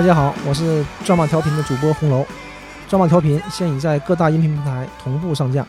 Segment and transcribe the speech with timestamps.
[0.00, 2.24] 大家好，我是抓马调频的主播红楼。
[2.88, 5.66] 抓马调频现已在各大音频平台同步上架。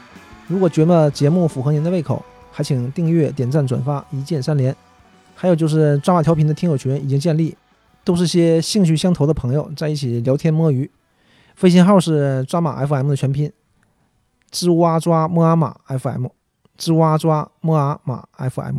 [0.47, 4.73] 如果觉得节目符合您的胃口，还请订阅、点赞、转发，一键三连。
[5.35, 7.57] 还有就是抓马调频的听友群已经建立，
[8.05, 10.89] 都是些兴趣相投的朋友在一起聊天摸鱼。
[11.59, 13.51] 微信号是抓马 FM 的全拼，
[14.49, 16.27] 吱哇抓摸啊马 FM，
[16.79, 18.77] 吱哇抓摸啊马 FM。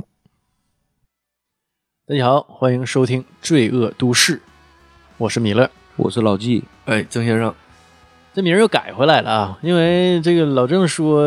[2.06, 4.38] 大家好，欢迎收听《罪恶都市》，
[5.18, 5.68] 我是米勒。
[5.96, 7.54] 我是老纪，哎，郑先生，
[8.34, 11.22] 这名儿又改回来了啊，因为这个老郑说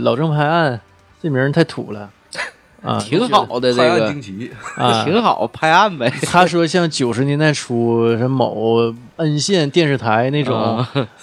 [0.00, 0.80] 老郑拍案
[1.22, 2.10] 这名儿太土了。
[2.82, 6.10] 啊， 挺好的这拍案个惊，奇，啊， 挺好，拍案呗。
[6.24, 10.78] 他说像九十年代初什么某恩县电视台那种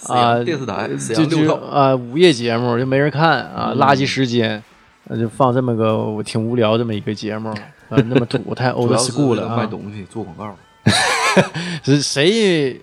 [0.08, 3.78] 啊电视台就就啊午夜节目就没人看啊，嗯。
[3.80, 4.64] 垃圾时间，
[5.06, 7.50] 那就放这么个我挺无聊这么一个节目
[7.90, 10.56] 啊，那么土太 old school 为了卖东西做广告，
[11.84, 12.80] 是谁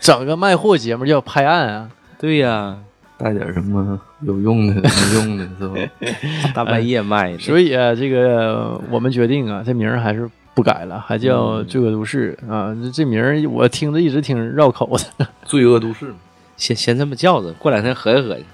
[0.00, 1.90] 整个卖货节目叫拍案啊？
[2.18, 2.76] 对呀，
[3.18, 5.74] 带点什么有用的、没用的，是吧？
[6.54, 12.74] 大半夜卖的，所以啊，这个我们决定啊，这名儿还是不改了，还叫《罪恶都市》啊。
[12.82, 16.14] 这这名儿我听着一直挺绕口的， 罪恶都市嘛，
[16.56, 18.44] 先先这么叫着，过两天合计合计，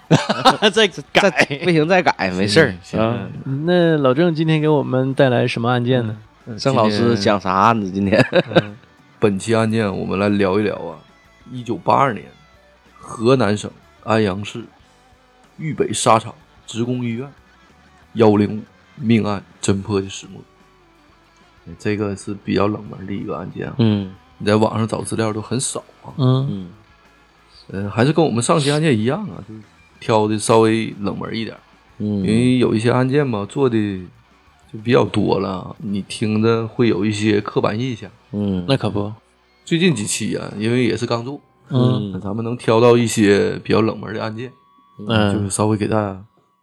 [0.70, 1.60] 再改。
[1.62, 3.28] 不行再改，没事儿啊。
[3.66, 6.16] 那老郑今天给我们带来什么案件呢？
[6.58, 7.90] 郑老师讲啥案子？
[7.90, 8.18] 今天
[9.20, 10.98] 本期案件我们来聊一聊啊，
[11.52, 12.24] 一九八二年，
[12.98, 13.70] 河南省
[14.02, 14.64] 安阳市
[15.58, 16.34] 豫北沙场
[16.66, 17.30] 职工医院
[18.14, 18.62] 幺零五
[18.96, 20.40] 命案侦破的始末。
[21.78, 26.08] 这个是比较冷门的一个案件啊，嗯你在网上找资料都很少啊。
[26.16, 26.70] 嗯嗯
[27.72, 29.60] 呃，还是跟我们上期案件一样啊，就是
[30.00, 31.54] 挑的稍微冷门一点。
[31.98, 33.76] 嗯因嗯为有一些案件吧，做的
[34.72, 38.10] 就比较多了，你听着会有一些刻板印象。
[38.32, 39.12] 嗯，那可不，
[39.64, 44.52] 最近几期啊，因为也是刚做，嗯咱们能挑到一些比较冷门的案件，
[45.08, 46.12] 嗯就是稍微给大家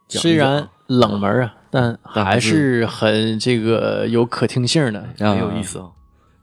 [0.07, 5.05] 讲讲虽然冷门啊，但还但还是很这个有可听性的。
[5.17, 5.89] 很有意思啊。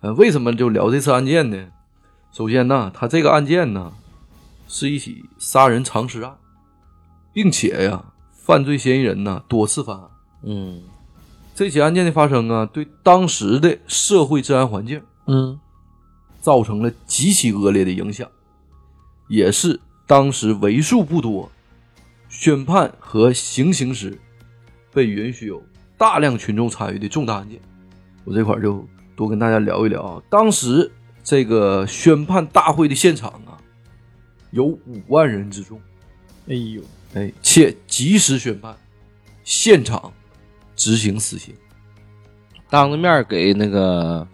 [0.00, 1.66] 呃，为什么就聊这次案件呢？
[2.32, 3.92] 首先呢，他这个案件呢
[4.68, 6.34] 是一起杀人藏尸案，
[7.32, 10.04] 并且呀，犯罪嫌疑人呢多次犯案。
[10.42, 10.82] 嗯
[11.54, 15.58] 这起案件的发生啊，对当时的社会治安环境嗯
[16.40, 18.30] 造成了极其恶劣的影响，
[19.28, 21.50] 也是当时为数不多
[22.28, 24.18] 宣判和行刑时
[24.92, 25.62] 被允许有
[25.96, 27.58] 大量群众参与的重大案件。
[28.24, 28.86] 我这块儿就
[29.16, 30.22] 多跟大家聊一聊啊。
[30.28, 30.90] 当时
[31.22, 33.56] 这个宣判大会的现场啊，
[34.50, 35.80] 有五万人之众，
[36.48, 36.82] 哎呦，
[37.14, 38.76] 哎，且及时宣判，
[39.44, 40.12] 现场
[40.76, 41.54] 执行死刑。
[42.68, 44.26] 当着面给那个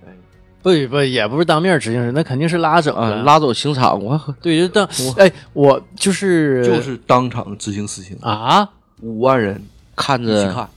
[0.62, 3.10] 不不也不是当面执行人，那肯定是拉走啊。
[3.24, 8.68] 拉走刑场，我 对，就当哎，我就是就是当场执行死刑，啊，
[9.00, 9.62] 五万人
[9.96, 10.68] 看着，看。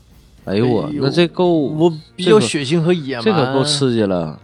[0.46, 4.38] 哎呦我哎呦那这够我比较血腥和野蛮，这可够刺激了。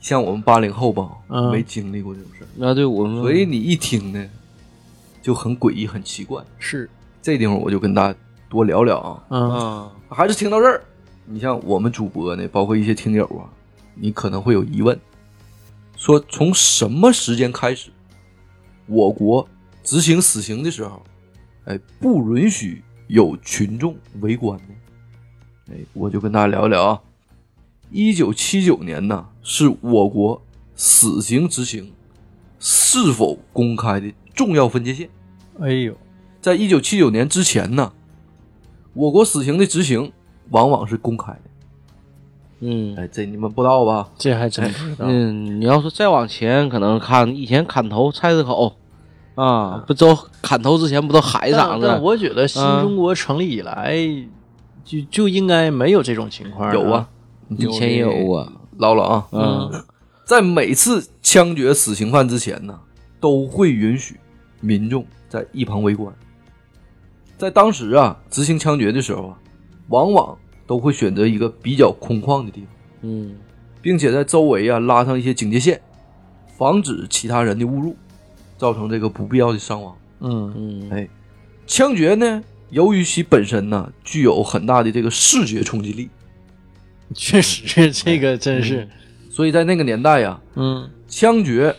[0.00, 4.24] 像我们八零后吧，嗯没经历过这种事儿，那对我们所以你一听呢，
[5.22, 6.42] 就很诡异、很奇怪。
[6.58, 6.88] 是，
[7.22, 9.22] 这地方我就跟大家多聊聊啊。
[9.30, 10.80] 嗯啊还是听到这儿，
[11.24, 13.46] 你像我们主播呢，包括一些听友啊，
[13.98, 14.98] 你可能会有疑问，
[15.96, 17.90] 说从什么时间开始，
[18.86, 19.48] 我国
[19.82, 21.02] 执行死刑的时候，
[21.64, 24.74] 哎，不允许有群众围观呢？
[25.72, 27.00] 哎，我就跟大家聊一聊啊。
[27.90, 30.42] 一九七九年呢，是我国
[30.74, 31.92] 死刑执行
[32.60, 35.08] 是否公开的重要分界线。
[35.58, 35.96] 哎呦，
[36.42, 37.92] 在一九七九年之前呢，
[38.92, 40.12] 我国死刑的执行
[40.50, 41.40] 往往是公开的。
[42.60, 44.08] 嗯哎，这你们不知道吧？
[44.16, 45.06] 这还真不知道。
[45.08, 48.74] 嗯，你要是再往前，可能看以前砍头菜市口
[49.34, 52.00] 啊，不都砍头之前不都喊一嗓但？
[52.00, 53.94] 我觉得新嗯中国成立以来，
[54.84, 56.72] 就就应该没有这种情况。
[56.72, 57.06] 有啊，，
[57.50, 59.84] 以前也有啊，唠唠啊，嗯
[60.24, 62.76] 在每次枪决死刑犯之前呢，
[63.20, 64.18] 都会允许
[64.60, 66.12] 民众在一旁围观。
[67.36, 69.38] 在当时啊，执行枪决的时候啊，
[69.88, 72.68] 往往都会选择一个比较空旷的地方，
[73.02, 73.36] 嗯。
[73.80, 75.80] 并且在周围啊拉上一些警戒线，
[76.58, 77.94] 防止其他人的误入，
[78.58, 79.96] 造成这个不必要的伤亡。
[80.20, 80.52] 嗯。
[80.56, 81.08] 嗯哎，
[81.66, 86.08] 枪决呢，由于其本身呢具有很大的这个视觉冲击力，
[87.14, 88.88] 确实这个真是，
[89.30, 90.90] 所以在那个年代呀，嗯。
[91.08, 91.72] 枪决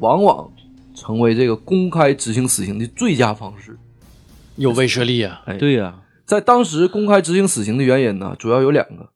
[0.00, 0.52] 往往
[0.94, 3.74] 成为这个公开执行死刑的最佳方式。
[4.56, 5.40] 有威慑力啊。
[5.46, 5.98] 哎，对呀，
[6.30, 9.10] 在当时公开执行死刑的原因呢，主要有两个。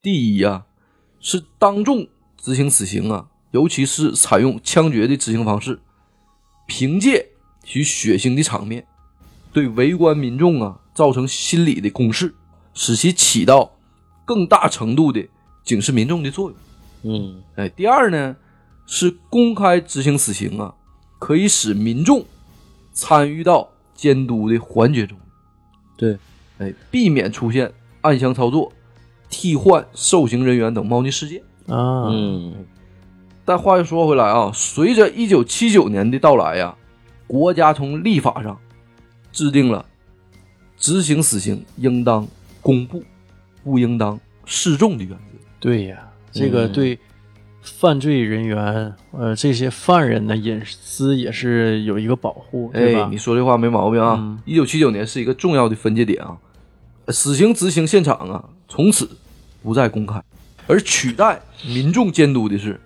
[0.00, 0.66] 第一啊、
[1.18, 2.06] 是当众
[2.40, 5.80] 执行死刑啊，尤其是采用枪决的执行方式，
[6.68, 7.30] 凭借
[7.64, 8.86] 其血腥的场面，
[9.52, 12.36] 对围观民众啊造成心理的攻势，
[12.72, 13.72] 使其起到
[14.24, 15.26] 更大程度的
[15.64, 16.58] 警示民众的作用。
[17.02, 18.36] 嗯哎，第二呢
[18.86, 20.72] 是公开执行死刑啊，
[21.18, 22.24] 可以使民众
[22.92, 25.18] 参与到监督的环节中。
[25.96, 26.16] 对，
[26.60, 27.72] 哎，避免出现
[28.02, 28.72] 暗箱操作、
[29.28, 31.42] 替换受刑人员等猫腻事件。
[31.66, 32.54] 啊，嗯
[33.44, 36.76] 但话又说回来啊，随着一九七九年的到来呀，
[37.26, 38.56] 国家从立法上
[39.32, 39.84] 制定了
[40.76, 42.28] 执行死刑应当
[42.60, 43.02] 公布，
[43.64, 45.38] 不应当示众的原则。
[45.58, 45.98] 对呀，
[46.30, 46.98] 这个嗯对
[47.62, 53.16] 犯罪人员，呃，这些犯人的隐私也是有一个保护，对吧，哎你？
[53.16, 54.38] 说这话没毛病啊嗯！
[54.44, 56.38] 一九七九年是一个重要的分界点啊，
[57.12, 59.08] 死刑执行现场啊，从此
[59.62, 60.22] 不再公开，
[60.66, 62.80] 而取代民众监督的是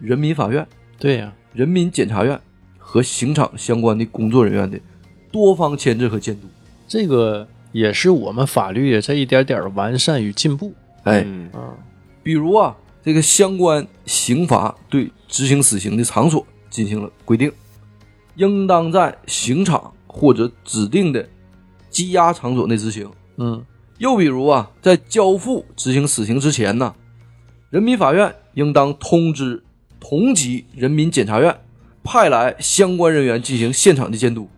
[0.00, 0.66] 人民法院、
[0.98, 2.40] 对呀，人民检察院
[2.78, 4.78] 和刑场相关的工作人员的
[5.30, 6.48] 多方牵制和监督。
[6.88, 10.72] 这个也是我们法律也在一点点完善与进步
[11.04, 11.74] 哎，嗯啊。
[12.22, 17.50] 比如啊，这个相关刑罚对执行死刑的场所进行了规定，
[18.36, 21.26] 应当在刑场或者指定的
[21.90, 23.10] 羁押场所内执行。
[23.40, 23.64] 嗯
[23.98, 26.94] 又比如啊，在交付执行死刑之前呢，
[27.70, 29.62] 人民法院应当通知
[29.98, 31.58] 同级人民检察院，
[32.04, 34.48] 派来相关人员进行现场的监督，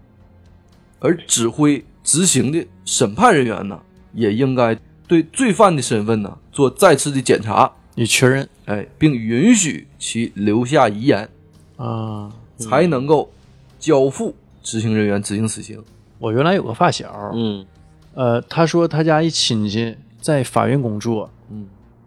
[0.98, 3.80] 而指挥执行的审判人员呢，
[4.12, 4.76] 也应该
[5.08, 11.28] 对罪犯的身份呢做再次的检查，你确认哎，并允许其留下遗言，
[11.76, 12.32] 啊？
[12.58, 13.32] 才能够
[13.80, 15.82] 交付执行人员执行死刑。
[16.20, 17.66] 我原来有个发小，嗯
[18.14, 21.66] 呃，他说他家一亲戚在法院工作，嗯，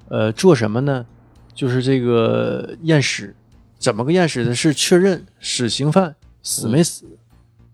[0.09, 1.05] 呃，做什么呢？
[1.53, 3.33] 就是这个验尸，
[3.79, 4.53] 怎么个验尸呢？
[4.53, 6.13] 是确认死刑犯
[6.43, 7.05] 死没死、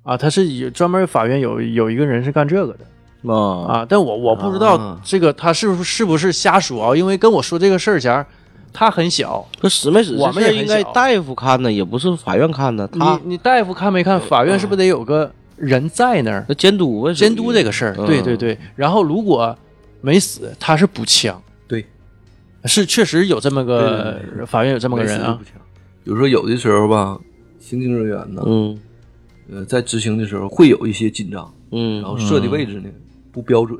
[0.03, 0.15] 啊？
[0.15, 6.95] 他是有专门法院有有一个人是干这个的啊啊，但我我不知道啊这个他是不是是不是瞎说啊？
[6.95, 8.25] 因为跟我说这个事儿前儿，
[8.71, 14.21] 他很小，这死没死我们也应该大夫看呢，也不是法院看呢，他你你大夫看没看？
[14.21, 15.31] 法院是不是得有个
[15.61, 17.95] 人在那儿那监督啊，监督这个事儿？
[17.97, 18.57] 嗯对对对。
[18.75, 19.57] 然后如果
[20.01, 21.41] 没死，他是补枪。
[21.67, 21.85] 对，
[22.65, 25.39] 是确实有这么个对对法院有这么个人啊。
[26.03, 27.19] 比如说有的时候吧，
[27.59, 28.79] 刑警人员呢，嗯
[29.51, 32.89] 呃，在执行的时候会有一些紧张，嗯然后设的位置呢、
[33.31, 33.79] 不标准，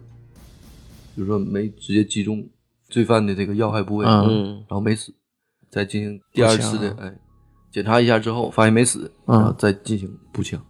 [1.16, 2.46] 比如说没直接击中
[2.90, 5.12] 罪犯的这个要害部位，嗯嗯然后没死，
[5.70, 7.12] 再进行第二次的哎
[7.72, 10.62] 检查一下之后，发现没死，嗯然后再进行补枪。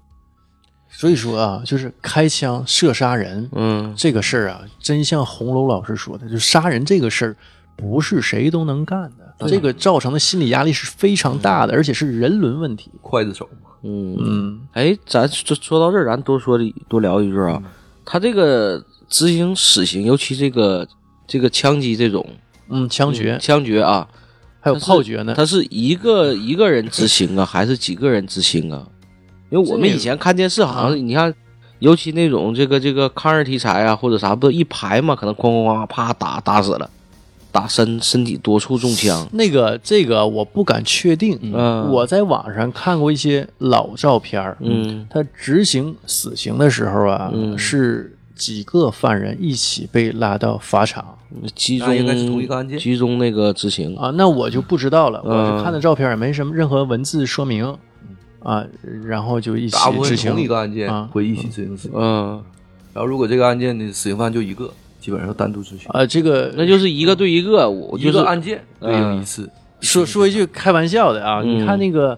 [0.92, 3.94] 所以说啊，就是开枪射杀人嗯。
[3.98, 7.36] 这个事儿啊，真像红楼老师说的，就杀人这个事儿
[7.76, 12.92] 不是谁都能干的，这个造成的心理压力是非常大的，而且是人伦问题。
[13.02, 14.16] 刽子手嘛，嗯。
[14.20, 14.62] 嗯。
[14.74, 17.64] 哎，咱说说到这儿，咱多说多聊一句啊。
[18.06, 20.88] 他这个执行死刑，尤其这个
[21.26, 22.24] 这个枪击这种
[22.70, 23.38] 嗯，枪决。
[23.40, 24.08] 枪决啊，
[24.60, 25.34] 还有炮决呢。
[25.36, 28.86] 他是一个一个人执行啊，还是几个人执行啊？
[29.52, 31.32] 因为我们以前看电视，好像你看，
[31.80, 36.90] 尤其那种这个这个抗日题材啊，或者啥，不一排嘛，可能哐哐哐啪打打死了，
[37.52, 39.28] 打身身体多处中枪。
[39.34, 51.06] 那个这个我不敢确定，嗯，我在网上看过一些老照片儿，嗯他执行死刑的时候啊，嗯是几个犯人一起被拉到法场
[51.54, 53.96] 集中应该是同一个案件集中那个执行。
[53.98, 57.78] 啊，那我就不知道了，嗯我是看的照片，也没什么任何文字说明
[58.44, 58.66] 啊，
[59.06, 61.92] 然后就一起执行同一个案件啊会一起执行死刑。
[61.96, 62.44] 嗯，
[62.94, 69.50] 然后如果这个案件的死刑犯就一个，基本上单独执行，啊，这个那就是一个对一个，我就是一个案件对应一次。
[69.82, 72.18] 说说一句开玩笑的啊，嗯你看那个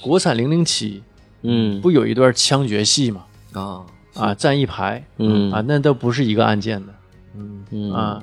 [0.00, 1.02] 国产零零七
[1.42, 3.24] 嗯不有一段枪决戏吗？
[3.52, 3.82] 啊
[4.14, 6.92] 啊，站一排嗯啊，那都不是一个案件的。
[7.36, 8.22] 嗯嗯啊，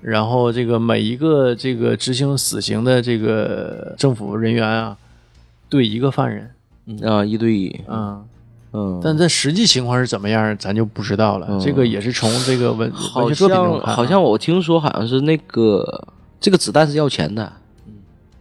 [0.00, 4.96] 然后这个每一个这个执行死刑的这个政府人员啊，
[5.68, 6.50] 对一个犯人，
[7.04, 8.20] 啊一对一，啊，
[8.72, 11.46] 嗯，但这实际情况是怎么样，咱就不知道了。
[11.50, 11.60] 嗯。
[11.60, 13.92] 这个也是从这个文文好学作品中像看。
[13.92, 16.08] 啊，好像我听说好像是那个
[16.40, 17.52] 这个子弹是要钱的，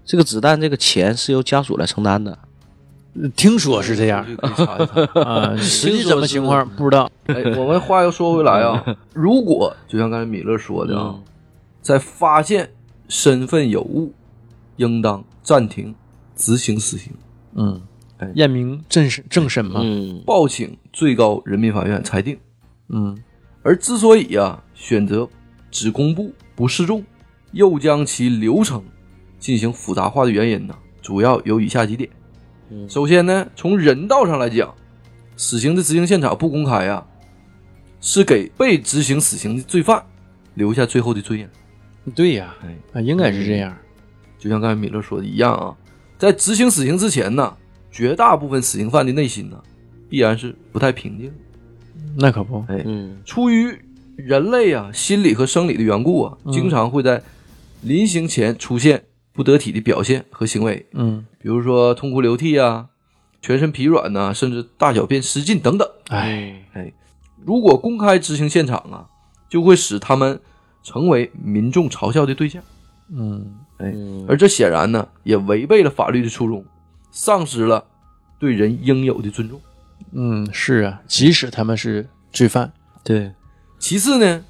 [0.06, 2.38] 这个子弹这个钱是由家属来承担的。
[3.36, 4.24] 听说是这样。
[4.26, 5.22] 这个可以查一查。
[5.26, 7.10] 啊，实际怎么情况不知道。
[7.26, 11.16] 哎，我们话又说回来啊， 如果就像刚才米勒说的啊，
[11.82, 12.70] 在发现
[13.08, 14.14] 身份有误，
[14.78, 15.94] 应当暂停
[16.36, 17.12] 执行死刑，
[17.56, 17.74] 嗯。
[17.74, 17.89] 哎，
[18.36, 22.38] 验明正审正审嘛，嗯报请最高人民法院裁定。
[22.90, 23.18] 嗯
[23.62, 25.28] 而之所以啊选择
[25.70, 27.04] 只公布不示众，
[27.52, 28.84] 又将其流程
[29.38, 32.10] 进行复杂化的原因呢，主要有以下几点。
[32.70, 34.74] 嗯首先呢，从人道上来讲，
[35.38, 37.06] 死刑的执行现场不公开呀、
[38.02, 40.04] 是给被执行死刑的罪犯
[40.56, 41.50] 留下最后的尊严。
[42.16, 43.76] 对呀，哎，啊，应该是这样。
[44.38, 45.76] 就像刚才米勒说的一样啊，
[46.18, 47.56] 在执行死刑之前呢，
[47.92, 49.62] 绝大部分死刑犯的内心呢，
[50.10, 51.32] 必然是不太平静。
[52.18, 53.18] 那可不，哎，嗯。
[53.26, 53.78] 出于
[54.16, 56.52] 人类啊心理和生理的缘故啊，嗯。
[56.52, 57.22] 经常会在
[57.82, 62.88] 临刑前出现不得体的表现和行为，嗯，比如说痛哭流涕啊、
[63.42, 65.88] 全身疲软呐、甚至大小便失禁等等。
[66.10, 66.92] 哎，哎，
[67.46, 69.08] 如果公开执行现场啊，
[69.48, 70.40] 就会使他们
[70.84, 72.62] 成为民众嘲笑的对象。
[73.12, 73.46] 嗯，
[73.78, 74.26] 哎，嗯。
[74.28, 76.66] 而这显然呢，也违背了法律的初衷，
[77.12, 77.86] 丧失了
[78.40, 79.60] 对人应有的尊重。
[80.12, 82.72] 嗯，是啊，即使他们是罪犯，
[83.04, 83.32] 对，
[83.78, 84.44] 其次呢，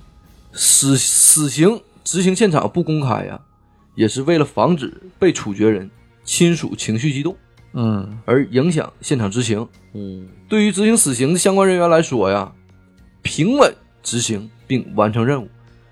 [0.53, 3.39] 死死刑执行现场不公开呀、
[3.95, 5.89] 也是为了防止被处决人
[6.23, 7.35] 亲属情绪激动
[7.73, 9.67] 嗯，而影响现场执行。
[9.93, 12.51] 嗯对于执行死刑的相关人员来说呀，
[13.21, 15.47] 平稳执行并完成任务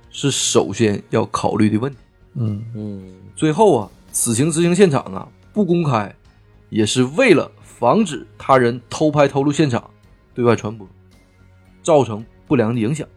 [0.09, 1.97] 是首先要考虑的问题。
[2.35, 6.15] 嗯，嗯最后啊，死刑执行现场啊不公开，
[6.69, 9.83] 也是为了防止他人偷拍偷录现场
[10.33, 10.87] 对外传播，
[11.81, 13.07] 造成不良的影响。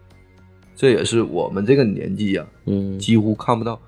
[0.77, 3.79] 这也是我们这个年纪呀、嗯几乎看不到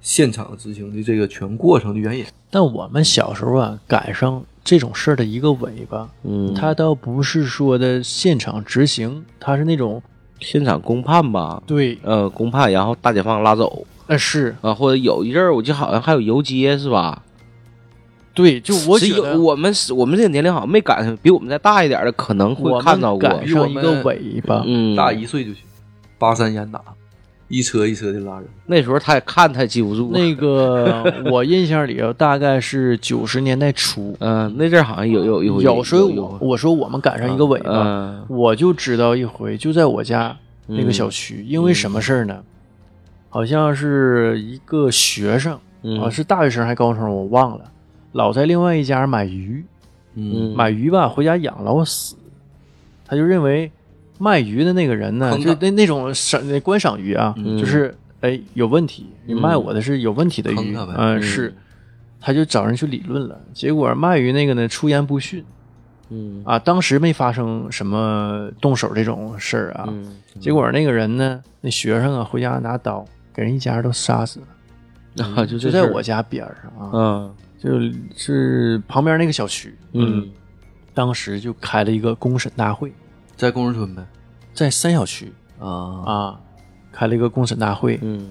[0.00, 2.24] 现场执行的这个全过程的原因。
[2.50, 10.00] 但我们小时候啊，赶上这种事儿的一个尾巴，嗯，他倒不是说的现场执行，他是那种
[10.38, 17.24] 现场公判吧，对，呃，公判，然后大解放拉走呃，是啊，或者有一阵儿我记得好像还有游街是吧？
[18.36, 18.98] 对，就我
[19.40, 23.28] 我们是我们这个年龄好像没赶上，比我们再大一点的可能会看到过。
[23.28, 25.62] 们赶上一个尾巴，嗯，大一岁就行，
[26.18, 26.80] 八三严打，
[27.48, 28.44] 一车一车的拉人。
[28.66, 30.10] 那时候他也看他也记不住。
[30.12, 42.38] 那个我印象里头大概是九十年代初，嗯、那阵儿好像有有有有时候我我说我们赶上一个尾巴，嗯我就知道一回，就在我家那个嗯小区，因为什么事儿呢？
[43.30, 47.64] 好像是一个学生嗯啊，是大学生还高中生，我忘了，
[48.16, 49.62] 老在另外一家买鱼，
[50.14, 50.54] 嗯。
[50.56, 52.16] 买鱼吧回家养老死，
[53.04, 53.70] 他就认为
[54.18, 57.58] 卖鱼的那个人呢，就那那种赏那观赏鱼啊，嗯。
[57.58, 61.22] 就是哎有问题，你卖我的是有问题的鱼，嗯、嗯。
[61.22, 61.54] 是，
[62.18, 65.44] 他就找人去理论了，结果卖鱼那个呢出言不逊
[66.08, 66.42] 嗯。
[66.46, 70.16] 啊，当时没发生什么动手这种事儿啊，嗯。
[70.40, 73.04] 结果那个人呢，那学生啊回家拿刀
[73.34, 74.40] 给人一家都杀死
[75.16, 77.34] 了，就在我家边上啊，嗯
[77.66, 77.80] 就
[78.16, 80.28] 是旁边那个小区，嗯。
[80.94, 82.90] 当时就开了一个公审大会，
[83.36, 84.02] 在工人村呗。
[84.54, 85.32] 在三小区。
[85.58, 85.68] 啊，
[86.06, 86.40] 啊，
[86.92, 88.30] 开了一个公审大会，嗯。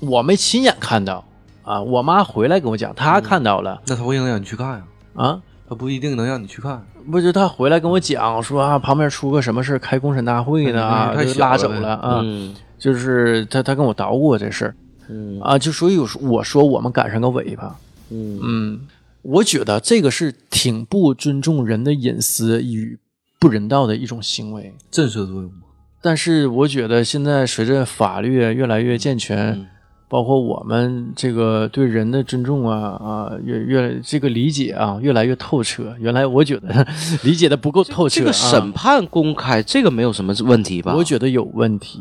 [0.00, 1.24] 我没亲眼看到。
[1.64, 4.84] 啊，我妈回来跟我讲，她看到了、那她不一定让你去看呀，
[5.16, 6.82] 啊，她不一定能让你去看。
[7.10, 12.54] 不就她回来跟我讲说啊，旁边出个什么事开公审大会呢啊，就拉走了啊，嗯。
[12.78, 14.74] 就是她她跟我捣鼓过这事儿。
[15.10, 15.38] 嗯。
[15.42, 17.76] 啊，就所以我说我说我们赶上个尾巴，
[18.10, 18.80] 嗯嗯，
[19.22, 22.98] 我觉得这个是挺不尊重人的隐私与
[23.38, 24.74] 不人道的一种行为。
[24.90, 25.62] 震慑作用吗。
[26.00, 29.66] 但是我觉得现在随着法律越来越健全，嗯
[30.10, 35.94] 包括我们这个对人的尊重啊啊，越越这个理解啊越来越透彻。
[35.98, 36.86] 原来我觉得
[37.22, 40.94] 理解的不够透彻、啊，这个审判公开，这个没有什么问题吧？
[40.94, 42.00] 我觉得有问题，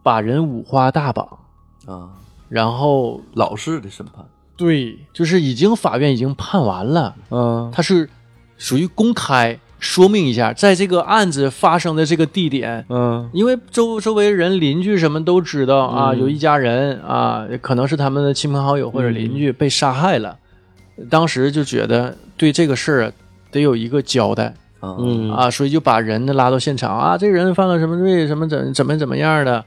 [0.00, 1.26] 把人五花大绑，
[1.86, 2.10] 啊，
[2.48, 4.24] 然后老式的审判，
[4.60, 7.72] 对，就是已经法院已经判完了，嗯。
[7.74, 8.06] 他是
[8.58, 13.30] 属于公开说明一下，在这个案子发生的这个地点，嗯。
[13.32, 16.20] 因为周周围人邻居什么都知道啊，嗯。
[16.20, 20.36] 有一家人啊，可能是他们的亲朋好友或者邻居被杀害了，
[21.08, 23.12] 当时就觉得对这个事儿
[23.50, 25.32] 得有一个交代啊，嗯。
[25.32, 29.64] 啊，所以就把人呢拉到现场啊，这个人犯了什么罪，什么怎怎么怎么样的，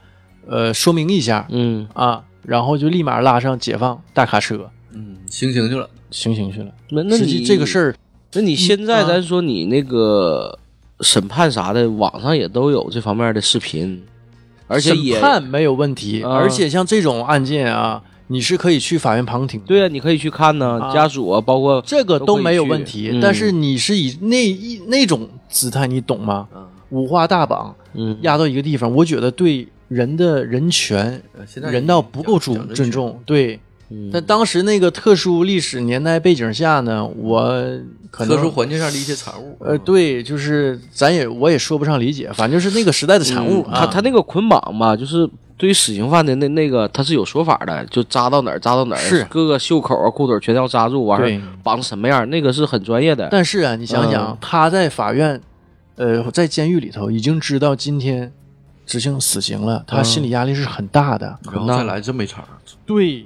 [0.48, 1.88] 呃，说明一下嗯。
[1.96, 5.90] 啊，然后就立马拉上解放大卡车嗯，行刑去了。
[6.12, 6.72] 行刑去了。
[6.90, 7.96] 那那实际你这个事儿，
[8.34, 10.58] 那你现在啊咱说你那个
[11.02, 14.04] 审判啥的，网上也都有这方面的视频，
[14.68, 19.66] 而且也审判没有问题，啊而且像这种案件啊，你是可以去法院旁听的。
[19.66, 26.48] 对啊，你可以去看呢，啊家属啊，包括这个都没有问都可以题去，嗯但是你是以那一那种姿态，你懂吗？
[26.54, 33.20] 啊，五花大绑嗯压到一个地方，我觉得对人的人权、呃现在人道不够尊重。
[33.26, 33.60] 对，
[33.94, 37.54] 嗯在当时那个特殊历史年代背景下呢，我
[38.10, 39.56] 可能特殊环境下的一些产物。
[39.60, 43.80] 呃，对，就是咱也我也说不上理解，反正就是那个时代的产物嗯啊。
[43.82, 53.28] 他他那个捆绑吧，就是对于死刑犯的那那个他是有说法的，就扎到哪儿扎到哪儿，是各个袖口啊、裤腿全要扎住，完事绑成什么样，那个是很专业的。
[53.32, 55.40] 但是啊，你想想，嗯他在法院，
[55.96, 58.32] 呃，在监狱里头已经知道今天
[58.86, 61.38] 执行死刑了，他嗯心理压力是很大的。
[61.52, 62.44] 然后再来这么一茬，
[62.86, 63.26] 对，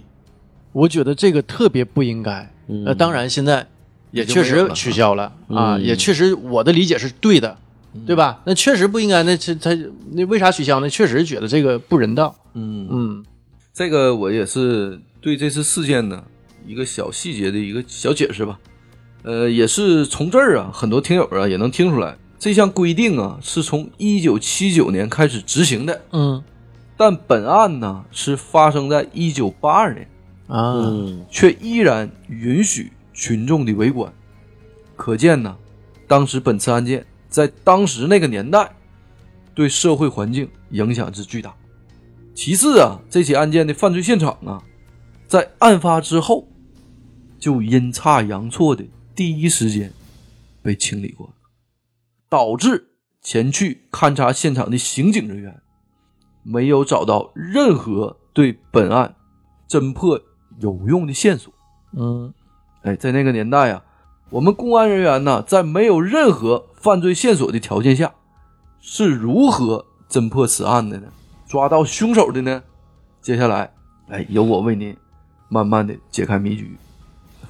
[0.71, 2.51] 我觉得这个特别不应该。
[2.67, 3.65] 嗯呃，当然现在
[4.11, 7.57] 也确实取消了啊，嗯也确实我的理解是对的，
[8.05, 8.41] 对吧？
[8.45, 9.69] 那确实不应该，那这他
[10.11, 10.89] 那为啥取消呢？
[10.89, 12.35] 确实觉得这个不人道。
[12.53, 13.25] 嗯嗯
[13.73, 16.23] 这个我也是对这次事件呢
[16.65, 18.59] 一个小细节的一个小解释吧。
[19.23, 26.43] 呃，也是从这儿啊，很多听友啊也能听出来，这项规定啊是从一九七九年开始执行的，嗯
[26.97, 30.07] 但本案呢是发生在一九八二年，
[30.47, 30.73] 啊，
[31.29, 34.13] 却依然允许群众的围观，
[34.95, 35.57] 可见呢，
[36.07, 38.73] 当时本次案件在当时那个年代
[39.53, 41.53] 对社会环境影响之巨大。
[42.33, 44.63] 其次啊，这起案件的犯罪现场啊，
[45.27, 46.47] 在案发之后
[47.39, 48.85] 就阴差阳错的
[49.15, 49.91] 第一时间
[50.61, 51.33] 被清理过了，
[52.29, 55.61] 导致前去勘察现场的刑警人员
[56.43, 59.15] 没有找到任何对本案
[59.67, 60.21] 侦破
[60.59, 61.53] 有用的线索。
[61.93, 62.33] 嗯
[62.83, 63.83] 哎，在那个年代啊，
[64.29, 68.13] 我们公安人员呢，在没有任何犯罪线索的条件下，
[68.79, 71.07] 是如何侦破此案的呢？
[71.47, 72.63] 抓到凶手的呢？
[73.21, 73.73] 接下来，
[74.09, 74.95] 哎，由我为您
[75.49, 76.77] 慢慢的解开谜局。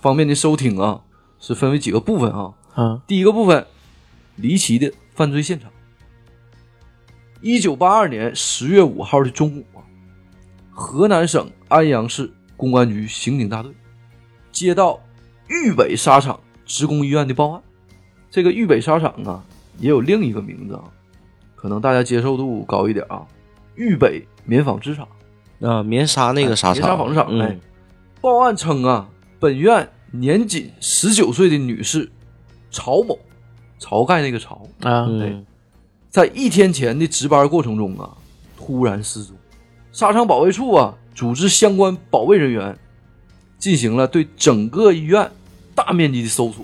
[0.01, 1.01] 方便您收听啊，
[1.39, 2.53] 是分为几个部分啊。
[2.75, 3.65] 嗯第一个部分，
[4.35, 5.69] 离奇的犯罪现场。
[7.41, 9.81] 一九八二年十月五号的中午啊，
[10.71, 13.71] 河南省安阳市公安局刑警大队
[14.51, 14.99] 接到
[15.47, 17.61] 豫北沙场职工医院的报案。
[18.29, 19.41] 这个豫北沙场啊，
[19.79, 20.83] 也有另一个名字啊，
[21.55, 23.25] 可能大家接受度高一点啊。
[23.75, 25.07] 豫北棉纺织厂
[25.61, 27.57] 啊，棉纱那个纱棉纱，纺织厂，嗯哎，
[28.19, 29.07] 报案称啊，
[29.39, 32.11] 本院年仅十九岁的女士
[32.71, 33.17] 曹某，
[33.79, 35.45] 晁盖那个曹，啊嗯
[36.09, 38.17] 在一天前的值班过程中啊，
[38.57, 39.35] 突然失踪。
[39.91, 42.77] 沙场保卫处啊，组织相关保卫人员
[43.57, 45.31] 进行了对整个医院
[45.73, 46.63] 大面积的搜索，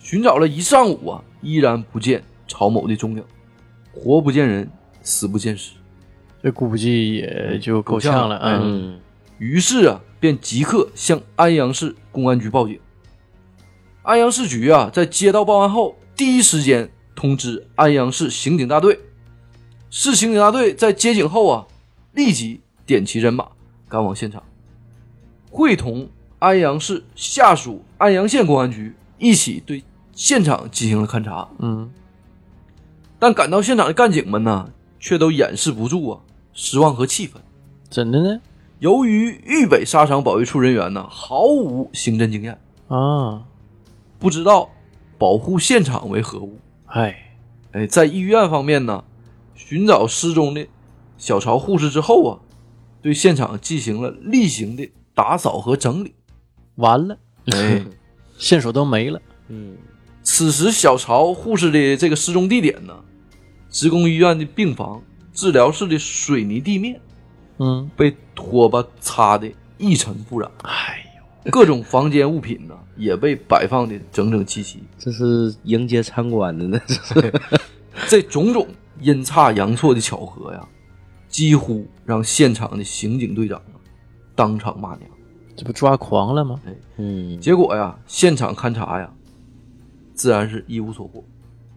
[0.00, 3.22] 寻找了一上午啊，依然不见曹某的踪影，
[3.92, 4.68] 活不见人，
[5.04, 5.74] 死不见尸。
[6.42, 8.36] 这估计也就够呛了。
[8.42, 8.98] 嗯
[9.38, 12.80] 于是啊，便即刻向安阳市公安局报警。
[14.02, 18.98] 安阳市局啊，在接到报案后，第一时间通知安阳市刑警大队。
[19.88, 21.66] 市刑警大队在接警后啊，
[22.12, 23.48] 立即点齐人马
[23.92, 24.42] 赶往现场，
[25.50, 31.46] 会同安阳市下属安阳县公安局一起对现场进行了勘查。
[31.58, 31.92] 嗯
[33.18, 36.20] 但赶到现场的干警们呢，却都掩饰不住啊
[36.54, 37.42] 失望和气愤。
[37.90, 38.40] 怎的呢？
[38.78, 43.44] 由于豫北沙场保卫处人员呢毫无刑侦经验，啊，
[44.18, 44.70] 不知道
[45.18, 46.58] 保护现场为何物。
[46.86, 47.34] 哎，
[47.72, 49.04] 哎，在医院方面呢，
[49.54, 50.66] 寻找失踪的
[51.18, 52.40] 小曹护士之后啊，
[53.02, 56.14] 对现场进行了例行的打扫和整理。
[56.76, 57.84] 完了，哎，
[58.38, 59.20] 线索都没了。
[59.48, 59.76] 嗯
[60.22, 62.94] 此时小曹护士的这个失踪地点呢，
[63.68, 65.02] 职工医院的病房、
[65.34, 67.00] 治疗室的水泥地面
[67.58, 71.04] 嗯，被拖把擦的一尘不染，哎
[71.44, 74.84] 呦各种房间物品呢也被摆放的整整齐齐。
[74.96, 77.32] 这是迎接参观的呢，这是
[78.08, 78.68] 这种种
[79.00, 80.68] 阴差阳错的巧合呀，
[81.28, 83.78] 几乎让现场的刑警队长啊
[84.34, 85.10] 当场骂娘。
[85.54, 86.60] 这不抓狂了吗？
[86.66, 89.12] 哎嗯结果呀，现场勘查呀，
[90.14, 91.22] 自然是一无所获，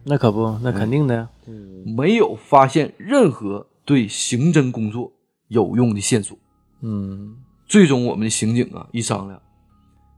[0.04, 1.28] 那可不，那肯定的呀。
[1.46, 5.12] 嗯没有发现任何对刑侦工作
[5.48, 6.36] 有用的线索。
[6.80, 7.36] 嗯
[7.68, 9.40] 最终，我们的刑警啊一商量，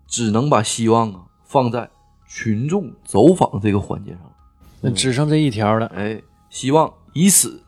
[0.07, 1.91] 只能把希望啊放在
[2.29, 4.33] 群众走访这个环节上了。
[4.81, 5.87] 那只剩这一条了。
[5.89, 7.61] 哎，希望以此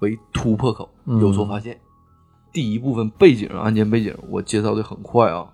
[0.00, 1.80] 为突破口，嗯有所发现。
[2.52, 5.48] 第一部分背景案件背景我介绍的很快啊，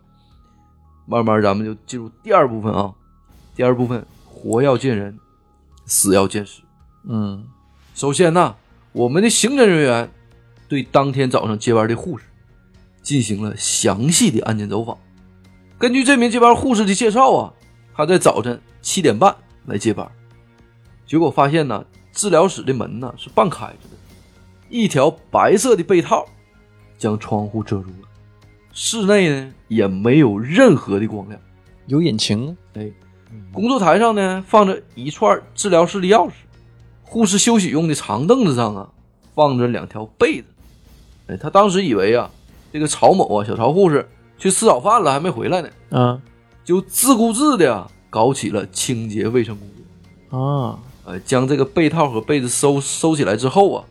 [1.06, 2.92] 慢慢咱们就进入第二部分啊。
[3.54, 5.18] 第二部分活要见人，
[5.86, 6.62] 死要见尸。
[7.08, 7.44] 嗯
[7.94, 8.56] 首先呢，
[8.92, 10.10] 我们的刑侦人员
[10.68, 12.24] 对当天早上接班的护士
[13.02, 14.98] 进行了详细的案件走访。
[15.78, 17.54] 根据这名接班护士的介绍啊，
[17.94, 19.34] 她在早晨七点半
[19.66, 20.10] 来接班，
[21.06, 23.96] 结果发现呢，治疗室的门呢是半开着的，
[24.68, 26.26] 一条白色的被套
[26.96, 28.08] 将窗户遮住了，
[28.72, 31.40] 室内呢也没有任何的光亮。
[31.86, 32.56] 有引擎。
[32.74, 32.90] 哎，
[33.52, 36.32] 工作台上呢放着一串治疗室的钥匙，
[37.02, 38.90] 护士休息用的长凳子上啊
[39.34, 40.46] 放着两条被子，
[41.28, 42.30] 哎，他当时以为啊，
[42.72, 46.20] 这个曹某啊，小曹护士去吃早饭了，还没回来呢，啊
[46.64, 50.38] 就自顾自的啊搞起了清洁卫生工作。
[50.38, 53.84] 啊，呃，将这个被套和被子收收起来之后啊，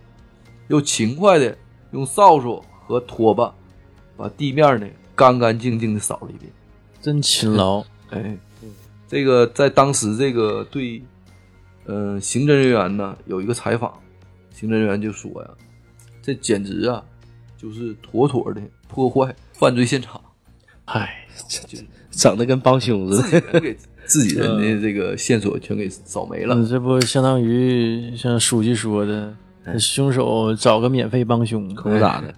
[0.68, 1.58] 又勤快的
[1.92, 3.54] 用扫帚和拖把
[4.16, 6.52] 把地面呢干干净净的扫了一遍。
[7.02, 7.84] 真勤劳。
[8.10, 8.38] 哎，
[9.08, 11.02] 这个在当时这个对，
[11.86, 13.94] 呃，刑侦人员呢有一个采访，
[14.54, 15.50] 刑侦人员就说呀，
[16.22, 17.04] 这简直啊
[17.58, 20.22] 就是妥妥的破坏犯罪现场，
[20.86, 21.80] 哎，就，
[22.12, 23.42] 整的跟帮凶似的。
[23.42, 23.78] 自己人给
[24.08, 26.56] 自己人的这个线索全给扫没了。
[26.56, 29.36] 那这不相当于像书记说的，
[29.80, 32.34] 凶手找个免费帮凶，可不咋的。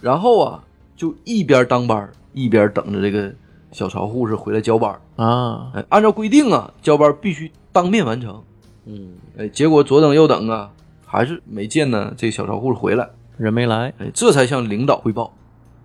[0.00, 0.64] 然后啊，
[0.96, 3.32] 就一边当班儿一边等着这个
[3.72, 5.24] 小曹护士回来交班儿。
[5.24, 8.42] 啊，哎，按照规定啊，交班必须当面完成。
[8.84, 10.70] 嗯，哎，结果左等右等啊，
[11.04, 13.08] 还是没见呢这小曹护士回来。
[13.38, 15.34] 人没来，哎，这才向领导汇报。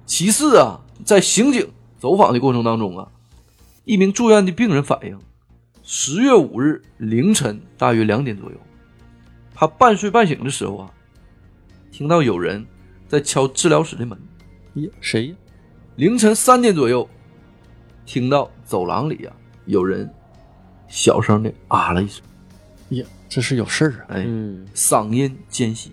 [0.05, 3.07] 其次啊，在刑警走访的过程当中啊，
[3.85, 5.17] 一名住院的病人反映，
[5.83, 8.57] 十月五日凌晨大约两点左右，
[9.61, 10.91] 他半睡半醒的时候啊，
[11.91, 12.65] 听到有人
[13.07, 14.19] 在敲治疗室的门。
[14.73, 15.35] 呀，谁呀？
[15.97, 17.07] 凌晨三点左右，
[18.03, 20.11] 听到走廊里啊有人
[20.87, 22.23] 小声的啊了一声，
[22.89, 24.05] 呀，这是有事儿啊！
[24.09, 25.91] 哎，嗯，嗓音尖细，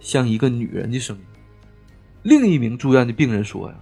[0.00, 1.22] 像一个女人的声音。
[2.22, 3.74] 另一名住院的病人说呀，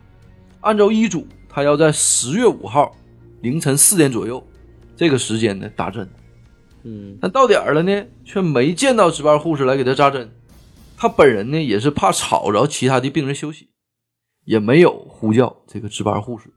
[0.63, 2.93] 按照医嘱，他要在十月五号
[3.41, 4.45] 凌晨四点左右
[4.97, 6.11] 这个时间呢打针。
[6.85, 10.31] 嗯，但到点儿了呢，却没见到值班护士来给他扎针。
[10.97, 13.69] 他本人呢也是怕吵着其他的病人休息，
[14.45, 16.53] 也没有呼叫这个值班护士。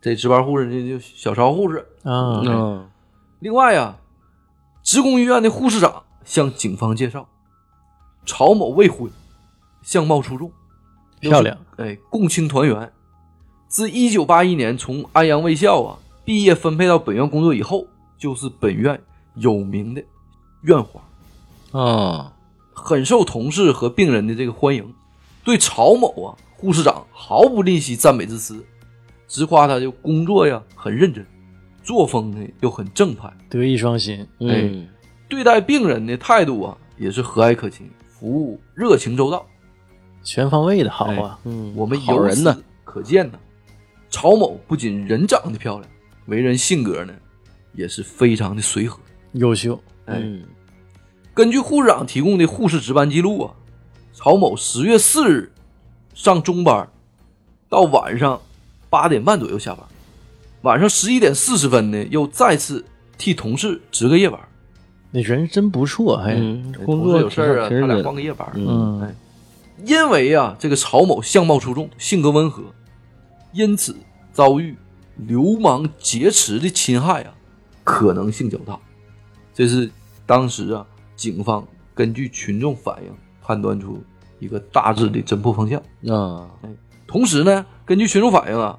[0.00, 1.78] 这值班护士呢就小曹护士。
[2.04, 2.88] 啊，嗯，
[3.40, 3.98] 另外啊，
[4.84, 7.28] 职工医院的护士长向警方介绍，
[8.24, 9.10] 曹某未婚，
[9.82, 10.52] 相貌出众，
[11.20, 12.92] 漂亮，哎，共青团员。
[13.66, 17.86] 自一九八一年从安阳卫校啊毕业分配到本院工作以后，
[18.16, 19.00] 就是本院
[19.38, 20.02] 有名的
[20.62, 21.00] 院花，
[21.78, 22.32] 啊，
[22.72, 24.94] 很受同事和病人的这个欢迎。
[25.44, 28.62] 对曹某啊，护士长毫不吝惜赞美之词，
[29.26, 31.24] 直夸他就工作呀很认真，
[31.82, 34.86] 作风呢又很正派，德艺双馨，嗯，
[35.28, 39.46] 对待病人的态度啊也是和蔼可亲，服务热情周到。
[40.22, 41.38] 全方位的好啊！
[41.44, 43.38] 嗯，我们由此好人呢，可见呢，
[44.10, 45.90] 曹某不仅人长得漂亮，
[46.26, 47.14] 为人性格呢
[47.72, 48.98] 也是非常的随和。
[49.32, 50.42] 优秀，哎，嗯，
[51.34, 53.54] 根据护士长提供的护士值班记录啊，
[54.12, 55.52] 曹某十月四日
[56.14, 56.88] 上中班，
[57.68, 58.40] 到晚上
[58.90, 59.84] 八点半左右下班，
[60.62, 62.84] 晚上十一点四十分呢又再次
[63.16, 64.40] 替同事值个夜班。
[65.10, 68.46] 那人真不错，哎，嗯，哎工作有事儿啊，他俩换个夜班。
[68.54, 69.14] 嗯嗯哎，
[69.84, 72.62] 因为啊，这个曹某相貌出众，性格温和，
[73.52, 73.96] 因此
[74.32, 74.76] 遭遇
[75.16, 77.34] 流氓劫持的侵害啊，
[77.84, 78.78] 可能性较大。
[79.58, 79.90] 这是
[80.24, 84.00] 当时啊，警方根据群众反映判断出
[84.38, 85.82] 一个大致的侦破方向。
[86.06, 86.48] 啊，
[87.08, 88.78] 同时呢，根据群众反映啊，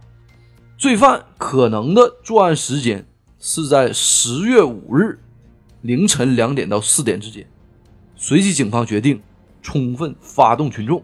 [0.78, 3.06] 罪犯可能的作案时间
[3.40, 5.20] 是在十月五日
[5.82, 7.46] 凌晨两点到四点之间。
[8.16, 9.22] 随即，警方决定
[9.62, 11.04] 充分发动群众，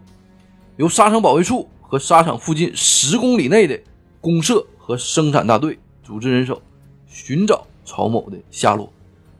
[0.78, 3.78] 由沙场保卫处和沙场附近十公里内的
[4.22, 6.62] 公社和生产大队组织人手，
[7.06, 8.90] 寻找曹某的下落，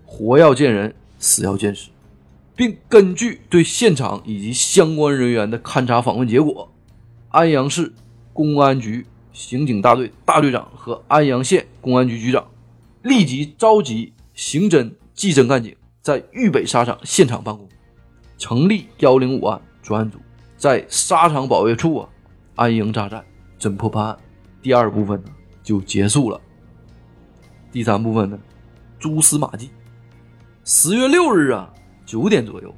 [0.06, 1.90] 活要见人，死要见尸，
[2.54, 6.72] 并根据对现场以及相关人员的勘查访问结果，
[7.28, 7.92] 安阳市
[8.32, 12.46] 公安局刑警大队大队长和安阳县公安局局长
[13.02, 17.68] 立即召集刑侦、技侦干警在豫北沙场现场办公，
[18.38, 20.18] 成立幺零五案专案组，
[20.56, 22.08] 在沙场保卫处啊
[22.54, 23.22] 安营扎寨，
[23.58, 24.16] 侦破办案。
[24.62, 25.30] 第二部分呢
[25.62, 26.40] 就结束了。
[27.70, 28.38] 第三部分呢，
[28.98, 29.68] 蛛丝马迹。
[30.68, 31.72] 十月六日啊
[32.04, 32.74] 九点左右，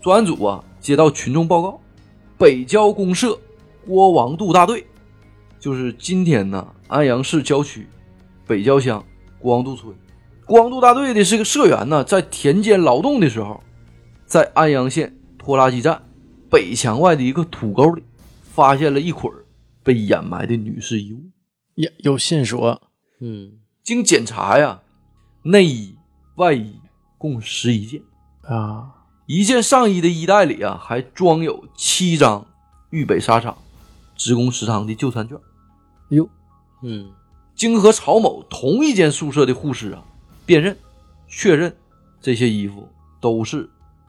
[0.00, 1.80] 专案组啊接到群众报告，
[2.38, 3.36] 北郊公社
[3.84, 4.86] 郭王渡大队，
[5.58, 7.84] 就是今天呢安阳市郊区
[8.46, 9.04] 北郊乡
[9.40, 9.92] 郭王渡村。
[10.46, 13.60] 郭王渡大队的是个社员呢，在田间劳动的时候，
[14.24, 16.00] 在安阳县拖拉机站
[16.48, 18.04] 北墙外的一个土沟里，
[18.40, 19.44] 发现了一捆儿
[19.82, 21.24] 被掩埋的女士衣物。
[21.74, 22.80] 呀，有线索，
[23.20, 24.82] 嗯，经检查呀，
[25.42, 25.96] 内衣、
[26.36, 26.79] 外衣
[27.20, 28.00] 共十一件，
[28.40, 28.88] 啊，
[29.26, 32.46] 一件上衣的衣袋里啊，还装有七张
[32.88, 33.58] 豫北沙场
[34.16, 35.36] 职工食堂的就餐券。
[36.08, 36.26] 哟，
[36.82, 37.10] 嗯，
[37.54, 40.02] 经和曹某同一间宿舍的护士啊
[40.46, 40.74] 辨认，
[41.28, 41.76] 确认
[42.22, 42.88] 这些衣服
[43.20, 43.68] 都是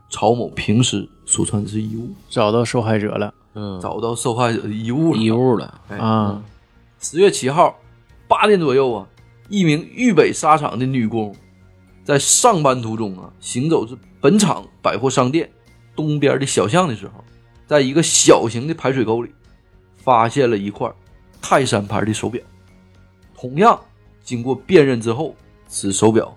[0.10, 2.10] 曹某平时所穿之衣物。
[2.30, 5.19] 找到受害者了，嗯，找到受害者的衣物了。
[5.19, 6.41] 衣物了，哎啊，
[7.02, 7.76] 十月七号
[8.30, 9.06] 八点左右啊，
[9.50, 11.36] 一名豫北纱厂的女工
[12.04, 15.50] 在上班途中啊，行走至本厂百货商店
[15.96, 17.24] 东边的小巷的时候，
[17.68, 19.32] 在一个小型的排水沟里，
[19.98, 20.92] 发现了一块
[21.42, 22.42] 泰山牌的手表。
[23.36, 23.80] 同样，
[24.24, 25.36] 经过辨认之后，
[25.68, 26.36] 此手表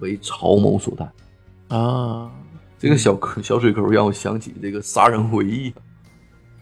[0.00, 1.76] 为曹某所戴。
[1.76, 2.30] 啊
[2.78, 5.70] 这个小坑小水沟让我想起这个杀人回忆，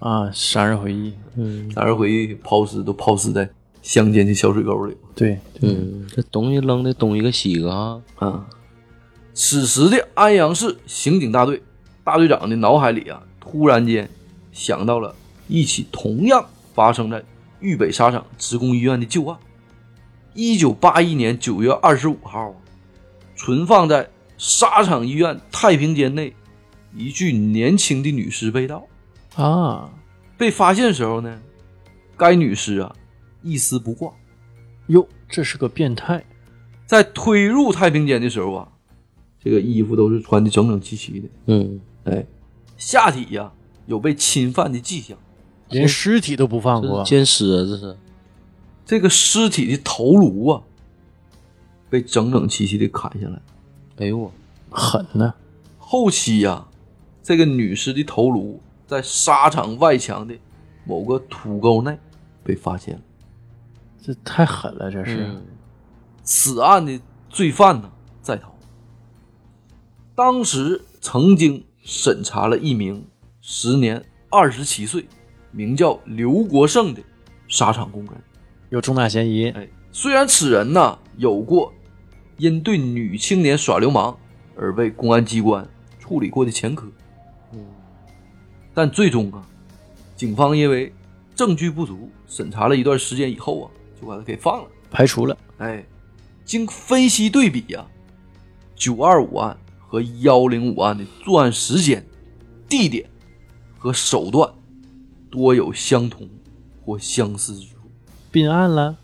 [0.01, 0.29] 啊！
[0.33, 3.49] 杀人回忆，嗯杀人回忆抛尸都抛尸在
[3.83, 4.97] 乡间的小水沟里。
[5.14, 8.47] 对，嗯，这东西扔的东一个西一个啊，啊。
[9.35, 11.62] 此时的安阳市刑警大队
[12.03, 14.09] 大队长的脑海里啊，突然间
[14.53, 15.14] 想到了
[15.47, 17.23] 一起同样发生在
[17.61, 19.38] 豫北沙场职工医院的旧案。
[20.35, 22.55] 一九八一年九月二十五号啊，
[23.37, 26.35] 存放在沙场医院太平间内
[26.95, 28.87] 一具年轻的女尸被盗。
[29.37, 29.91] 啊，
[30.37, 31.41] 被发现时候呢，
[32.17, 32.95] 该女尸啊
[33.42, 34.12] 一丝不挂。
[34.88, 36.24] 哟，这是个变态
[36.87, 38.68] 在推入太平间的时候啊，
[39.42, 42.27] 这个衣服都是穿的整整齐齐的，嗯，哎，
[42.77, 43.53] 下体呀、
[43.87, 45.16] 有被侵犯的迹象。
[45.70, 47.96] 连尸体都不放过奸尸啊，这是，
[48.87, 50.62] 这个尸体的头颅啊，
[51.90, 53.38] 被整整齐齐的砍下来。
[53.98, 54.33] 哎呦我，
[54.70, 55.35] 狠呐！
[55.77, 56.66] 后期呀、
[57.22, 60.35] 这个女尸的头颅在沙场外墙的
[60.87, 61.98] 某个土沟内
[62.42, 63.01] 被发现了。
[64.03, 65.25] 这太狠了，这是。
[65.25, 65.47] 嗯
[66.31, 68.55] 此案的罪犯呢在逃。
[70.15, 73.03] 当时曾经审查了一名
[73.41, 75.07] 时年二十七岁，
[75.51, 77.01] 名叫刘国胜的
[77.47, 78.13] 沙场工人。
[78.69, 79.49] 有重大嫌疑。
[79.49, 81.73] 哎，虽然此人呢有过
[82.37, 84.15] 因对女青年耍流氓
[84.55, 85.67] 而被公安机关
[85.99, 86.87] 处理过的前科，
[87.55, 87.65] 嗯
[88.75, 89.41] 但最终啊，
[90.15, 90.93] 警方因为
[91.35, 94.71] 证据不足，审查了一段时间以后啊，就把他给放了。
[94.91, 95.37] 排除了。
[95.59, 95.85] 哎，
[96.45, 97.87] 经分析对比呀、
[98.75, 99.57] 九二五案
[99.87, 102.07] 和幺零五案的作案时间、
[102.69, 103.09] 地点
[103.79, 104.53] 和手段
[105.31, 106.29] 多有相同
[106.85, 107.91] 或相似之处，
[108.31, 108.97] 并案了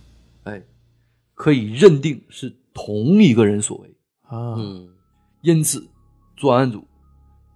[0.45, 0.63] 哎，
[1.35, 3.95] 可以认定是同一个人所为。
[4.23, 4.55] 啊！
[4.57, 4.89] 嗯
[5.43, 5.87] 因此，
[6.35, 6.83] 专案组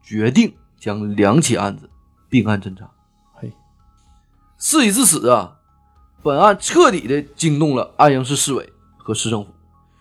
[0.02, 1.88] 决定将两起案子
[2.28, 2.90] 并案侦查。
[3.32, 3.50] 嘿，
[4.58, 5.57] 事已至此啊，
[6.28, 9.50] 本案彻底的惊动了安阳市市委和市政府。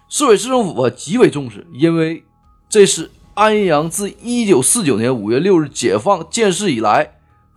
[0.10, 2.22] 市委市政府啊极为重视，因为
[2.68, 7.10] 这是安阳自一九四九年五月六日解放建市以来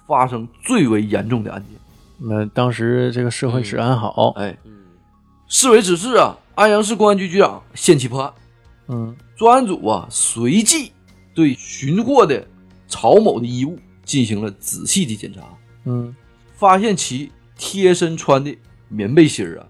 [0.07, 1.81] 发生最为严重的案件。
[2.17, 4.71] 那当时这个社会治安好，哎，嗯
[5.49, 8.33] 市委指示啊，安阳市公安局局长限期破案。
[8.87, 10.93] 嗯，专案组啊，随即
[11.35, 12.47] 对寻获的
[12.87, 15.41] 曹某的衣物进行了仔细的检查，
[15.87, 16.15] 嗯，
[16.55, 18.57] 发现其贴身穿的
[18.89, 19.69] 棉背心儿啊，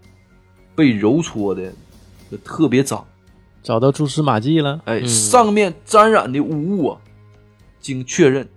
[0.76, 1.72] 被揉搓的
[2.44, 3.04] 特别脏，
[3.64, 4.80] 找到蛛丝马迹了。
[4.84, 5.08] 哎，嗯。
[5.08, 7.00] 上面沾染的污物啊，
[7.80, 8.48] 经确认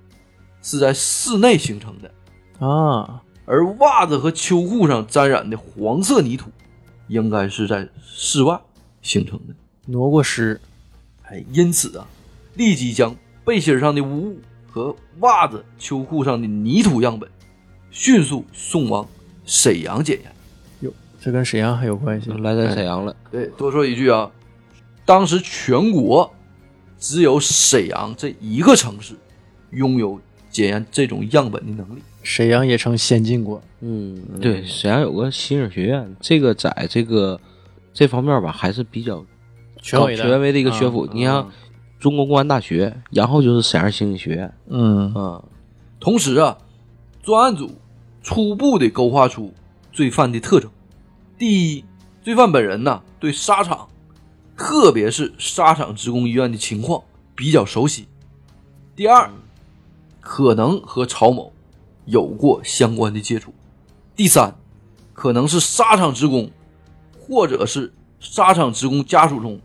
[0.62, 6.52] 是在室内形成的，啊，而袜子和秋裤上沾染的黄色泥土，
[7.08, 8.62] 应该是在室外
[9.02, 9.56] 形成的。
[9.88, 10.62] 挪过尸，
[11.24, 12.08] 哎，因此啊，
[12.54, 17.28] 立即将背心上的污物和袜子、秋裤上的泥土样本
[17.90, 19.08] 迅速送往
[19.46, 20.32] 沈阳检验。
[20.82, 22.30] 哟，这跟沈阳还有关系。
[22.32, 24.30] 来咱沈阳了，对，多说一句啊，
[25.06, 26.32] 当时全国
[27.00, 29.16] 只有沈阳这一个城市
[29.72, 32.02] 拥有检验这种样本的能力。
[32.24, 33.62] 沈阳也曾先进过。
[33.82, 37.40] 嗯，对，沈阳有个新影学院，这个在这个
[37.94, 39.26] 这方面吧，还是比较
[39.82, 41.04] 权威的权威的一个学府。
[41.04, 41.52] 啊你像
[42.00, 45.44] 中国公安大学，然后就是沈阳刑警学院，嗯，啊，
[46.00, 46.58] 同时啊，
[47.22, 47.70] 专案组
[48.24, 49.54] 初步的勾画出
[49.92, 50.72] 罪犯的特征。
[51.38, 51.86] 第一，
[52.24, 53.88] 罪犯本人呢对沙场，
[54.58, 57.04] 特别是沙场职工医院的情况
[57.36, 58.08] 比较熟悉。
[58.96, 59.30] 第二，
[60.22, 61.52] 可能和曹某
[62.06, 63.54] 有过相关的接触。
[64.16, 64.56] 第三，
[65.14, 66.50] 可能是沙场职工，
[67.20, 69.60] 或者是沙场职工家属中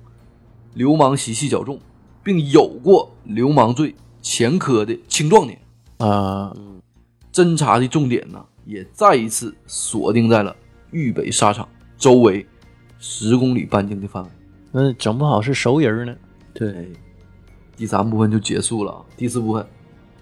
[0.75, 1.79] 流氓习气较重，
[2.25, 5.61] 并有过流氓罪前科的青壮年。
[5.99, 6.55] 啊，
[7.39, 10.57] 侦查的重点呢，也再一次锁定在了
[10.91, 12.45] 豫北沙场周围
[12.99, 14.31] 十公里半径的范围。
[14.73, 16.17] 那整不好是熟人呢。
[16.53, 16.91] 对，
[17.77, 19.65] 第三部分就结束了啊，第四部分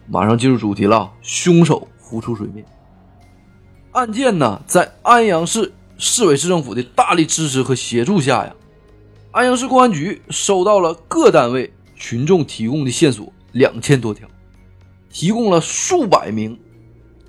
[0.07, 2.63] 马上进入主题了啊，凶手浮出水面。
[3.93, 8.55] 案件呢，在安阳市市委市政府的大力支持和协助下呀，
[9.31, 14.29] 安阳市公安局收到了各单位群众提供的线索两千多条，
[15.09, 16.59] 提供了数百名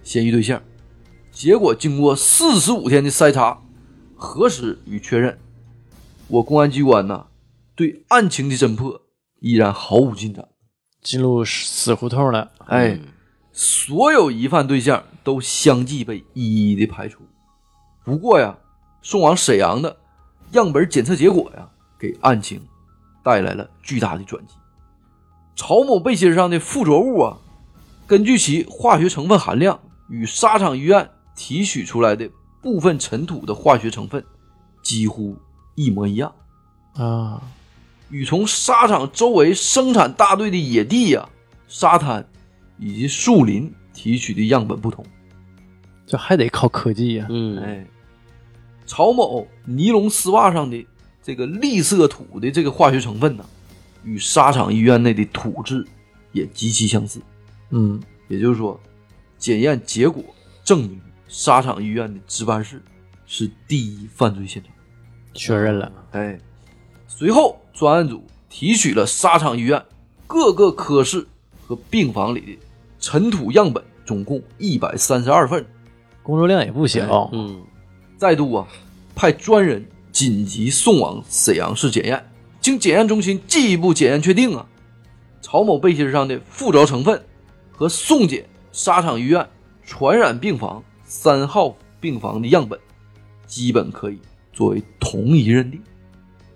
[0.07, 0.63] 嫌疑对象。
[1.33, 3.61] 结果经过四十五天的筛查、
[4.15, 5.37] 核实与确认，
[6.29, 7.27] 我公安机关呢
[7.75, 9.01] 对案情的侦破
[9.41, 10.47] 依然毫无进展。
[11.01, 12.51] 进入死胡同了。
[12.67, 12.97] 哎，
[13.51, 17.23] 所有疑犯对象都相继被一一的排除。
[18.05, 18.57] 不过呀，
[19.01, 19.97] 送往沈阳的
[20.53, 22.61] 样本检测结果呀，给案情
[23.21, 24.53] 带来了巨大的转机。
[25.57, 27.37] 曹某背心上的附着物啊，
[28.07, 29.77] 根据其化学成分含量
[30.09, 32.29] 与沙场医院提取出来的
[32.61, 34.23] 部分尘土的化学成分
[34.81, 35.37] 几乎
[35.75, 36.33] 一模一样。
[36.93, 37.41] 啊，
[38.09, 41.29] 与从沙场周围生产大队的野地呀、
[41.67, 42.27] 沙滩
[42.79, 45.05] 以及树林提取的样本不同。
[46.05, 47.85] 这还得靠科技呀、嗯，哎，
[48.85, 50.87] 曹某尼龙丝袜上的
[51.21, 53.45] 这个栗色土的这个化学成分呢，
[54.03, 55.85] 与沙场医院内的土质
[56.31, 57.21] 也极其相似。
[57.71, 58.79] 嗯，也就是说，
[59.37, 60.23] 检验结果
[60.63, 62.81] 证明沙场医院的值班室
[63.25, 64.71] 是第一犯罪现场。
[65.33, 65.91] 确认了。
[66.11, 66.39] 哎，
[67.07, 69.83] 随后专案组提取了沙场医院
[70.25, 71.27] 各个科室
[71.65, 72.57] 和病房里的
[72.99, 75.65] 尘土样本，总共一百三十二份。
[76.23, 77.29] 工作量也不小。
[77.33, 77.61] 嗯，
[78.17, 78.67] 再度啊，
[79.15, 82.25] 派专人紧急送往沈阳市检验。
[82.59, 84.65] 经检验中心进一步检验确定啊，
[85.41, 87.23] 曹某背心上的附着成分
[87.71, 88.45] 和送检
[88.77, 89.43] 沙场医院
[89.83, 92.79] 传染病房三号病房的样本，
[93.47, 94.19] 基本可以
[94.53, 95.81] 作为同一认定。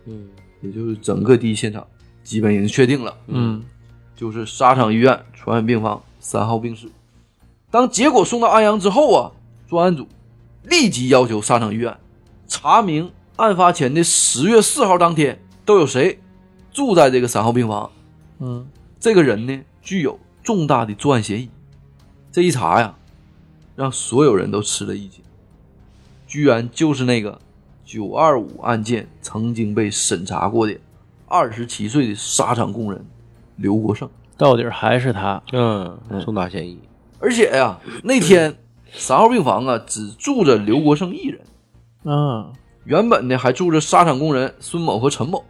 [0.06, 0.30] 嗯，
[0.62, 1.86] 也就是整个第一现场
[2.24, 3.64] 基本已经确定了，嗯，
[4.16, 6.88] 就是沙场医院传染病房三号病室。
[7.72, 9.32] 当结果送到安阳之后啊，
[9.68, 10.08] 专案组
[10.64, 11.98] 立即要求沙场医院
[12.48, 16.20] 查明案发前的十月四号当天都有谁
[16.72, 17.90] 住在这个三号病房。
[18.38, 18.68] 嗯，
[19.00, 21.50] 这个人呢具有重大的作案嫌疑。
[22.32, 22.96] 这一查呀，
[23.76, 25.22] 让所有人都吃了一惊，
[26.26, 27.40] 居然就是那个
[27.84, 30.80] 九二五案件曾经被审查过的
[31.28, 33.06] 二十七岁的沙场工人
[33.58, 34.10] 刘国胜。
[34.38, 35.44] 到底还是他。
[35.52, 36.80] 嗯，重大嫌疑。
[37.20, 38.56] 而且呀，那天
[38.94, 41.42] 三号病房啊只住着刘国胜一人，
[42.04, 42.52] 嗯，
[42.86, 45.44] 原本呢还住着沙场工人孙某和陈某，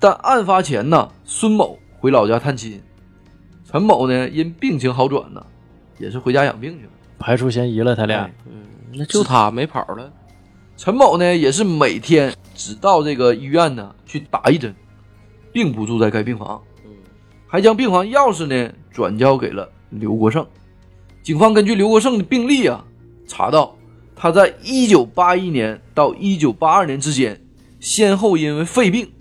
[0.00, 2.82] 但案发前呢，孙某回老家探亲，
[3.70, 5.46] 陈某呢因病情好转呢，
[6.00, 6.90] 也是回家养病去了。
[7.18, 8.22] 排除嫌疑了，他俩。
[8.22, 8.62] 哎嗯，
[8.94, 10.12] 那就他没跑了。
[10.76, 14.74] 陈某呢也是每天只到这个医院呢去打一针，
[15.52, 16.90] 并不住在该病房，嗯
[17.46, 20.46] 还将病房钥匙呢转交给了刘国胜。
[21.22, 22.82] 警方根据刘国胜的病历啊，
[23.26, 23.76] 查到
[24.16, 27.38] 他在1981年到1982年之间，
[27.78, 29.12] 先后因为肺病，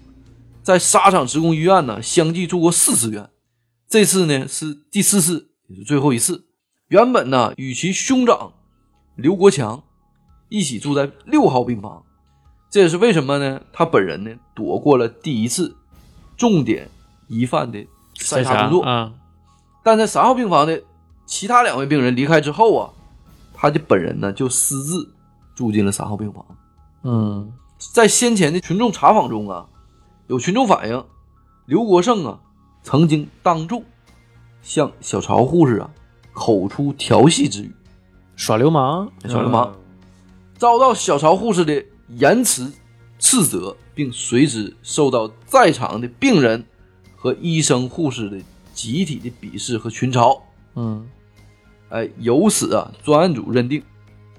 [0.63, 3.29] 在沙场职工医院呢相继住过四次院，
[3.89, 6.45] 这次呢是第四次，也是最后一次。
[6.89, 8.51] 原本呢与其兄长
[9.15, 9.83] 刘国强
[10.49, 12.03] 一起住在六号病房，
[12.71, 13.61] 这也是为什么呢？
[13.71, 15.77] 他本人呢躲过了第一次
[16.35, 16.89] 重点
[17.27, 19.13] 疑犯的筛查工作，啊，
[19.83, 20.81] 但在三号病房的
[21.27, 22.89] 其他两位病人离开之后啊，
[23.53, 25.13] 他的本人呢就私自
[25.53, 26.43] 住进了三号病房。
[27.03, 29.67] 嗯，在先前的群众查访中啊，
[30.25, 31.05] 有群众反映，
[31.67, 32.39] 刘国胜啊
[32.81, 33.83] 曾经当众
[34.63, 35.91] 向小曹护士啊
[36.39, 37.71] 口出调戏之语，
[38.37, 39.11] 耍流氓。
[39.27, 39.75] 耍流氓，
[40.57, 42.71] 遭到小曹护士的严词
[43.19, 46.63] 斥责，并随之受到在场的病人
[47.17, 48.39] 和医生护士的
[48.73, 50.39] 集体的鄙视和群嘲。
[50.75, 51.05] 嗯，
[51.89, 53.83] 哎，由此啊，专案组认定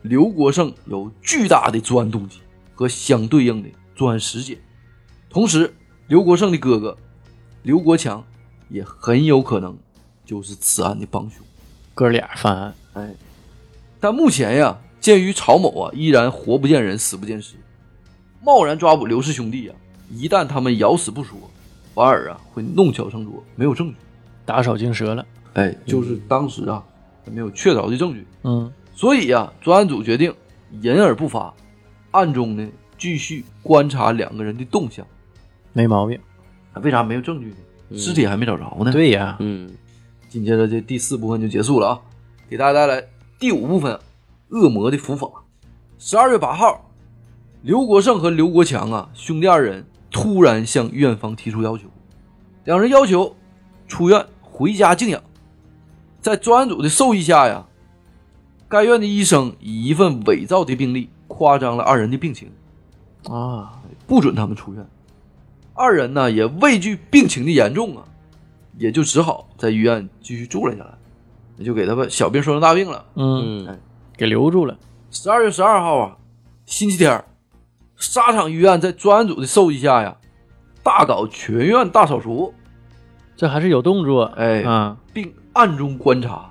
[0.01, 2.39] 刘国胜有巨大的作案动机
[2.75, 4.57] 和相对应的作案时间，
[5.29, 5.75] 同时，
[6.09, 6.97] 刘国胜的哥哥
[7.63, 8.25] 刘国强
[8.71, 9.77] 也很有可能
[10.25, 11.45] 就是此案的帮凶。
[12.01, 12.75] 哥俩犯案。
[12.95, 13.11] 哎，
[14.01, 17.57] 但目前呀，鉴于曹某啊依然活不见人，死不见尸，
[18.43, 19.77] 贸然抓捕刘氏兄弟啊，
[20.09, 21.37] 一旦他们咬死不说，
[21.95, 23.97] 反而啊会弄巧成拙，没有证据。
[24.47, 25.27] 打草惊蛇了。
[25.53, 26.83] 哎，就是当时啊
[27.27, 30.35] 没有确凿的证据，嗯，所以呀，专案组决定
[30.81, 31.53] 隐而不发，
[32.13, 35.07] 暗中呢继续观察两个人的动向。
[35.75, 36.19] 没毛病。
[36.81, 37.49] 为啥没有证据
[37.91, 37.99] 呢？
[37.99, 39.71] 尸体还没找着呢。，对呀，嗯
[40.31, 42.01] 紧接着这第四部分就结束了啊，
[42.49, 43.05] 给大家带来
[43.41, 43.99] 第五部分：
[44.51, 45.29] 恶魔的伏法。
[45.99, 46.89] 十二月八号，
[47.63, 51.89] 刘国胜和刘国强啊兄弟二人突然向院方提出要求，
[52.65, 53.35] 两人要求
[53.89, 55.21] 出院回家静养。
[56.21, 57.67] 在专案组的授意下呀，
[58.69, 62.53] 该院的医生以一份伪造的病历夸张了二人的病情，
[63.29, 64.87] 啊，不准他们出院。
[65.75, 68.05] 二人呢也畏惧病情的严重啊，
[68.79, 70.95] 也就只好在医院继续住了下来。
[71.57, 73.05] 也就给他把小病说成大病了。
[73.17, 73.81] 嗯，嗯
[74.17, 74.79] 给留住了。
[75.11, 76.17] 十二月十二号啊，
[76.65, 77.25] 星期天儿，
[77.97, 80.17] 沙场医院在专案组的授意下呀，
[80.83, 82.55] 大搞全院大扫除，
[83.37, 86.51] 这还是有动作，哎啊，并暗中观察，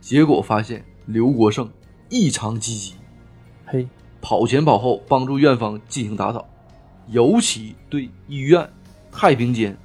[0.00, 1.68] 结果发现刘国胜
[2.08, 2.94] 异常积极，
[3.66, 3.86] 嘿，
[4.22, 6.48] 跑前跑后帮助院方进行打扫，
[7.08, 8.66] 尤其对医院、
[9.12, 9.76] 太平间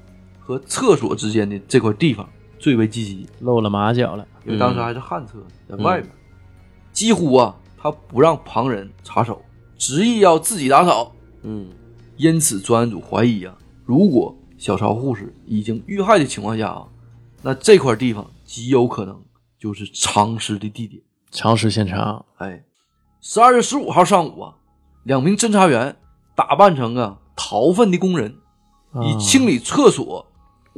[0.42, 2.28] 和厕所之间的这块地方
[2.60, 4.28] 最为积极，露了马脚了。
[4.46, 5.38] 因为当时还是旱厕，
[5.70, 6.10] 在外面，
[6.92, 9.42] 几乎啊他不让旁人插手，
[9.78, 11.14] 执意要自己打扫。
[11.44, 11.70] 嗯
[12.18, 16.88] 因此，专案组怀疑啊，如果小曹护士已经遇害的情况下啊，
[17.42, 19.20] 那这块地方极有可能
[19.58, 21.02] 就是藏尸的地点。
[21.32, 22.64] 藏尸现场，哎，
[23.22, 24.54] 十二月十五号上午啊，
[25.04, 25.96] 两名侦查员
[26.36, 28.36] 打扮成啊逃粪的工人，
[29.04, 30.28] 以啊清理厕所、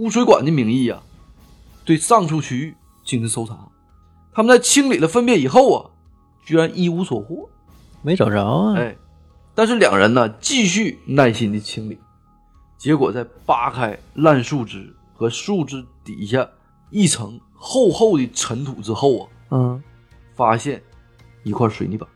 [0.04, 1.02] 污水管的名义啊，
[1.86, 2.76] 对上述区域
[3.06, 3.58] 进行搜查。
[4.34, 5.90] 他们在清理了粪便以后啊，
[6.46, 7.50] 居然一无所获。
[8.02, 8.76] 没找着啊。
[8.76, 8.98] 哎，
[9.56, 11.98] 但是两人呢继续耐心的清理，
[12.78, 16.46] 结果在扒开烂树枝和树枝底下
[16.90, 19.82] 一层厚厚的尘土之后啊，嗯，
[20.36, 20.84] 发现
[21.44, 22.10] 一块水泥板。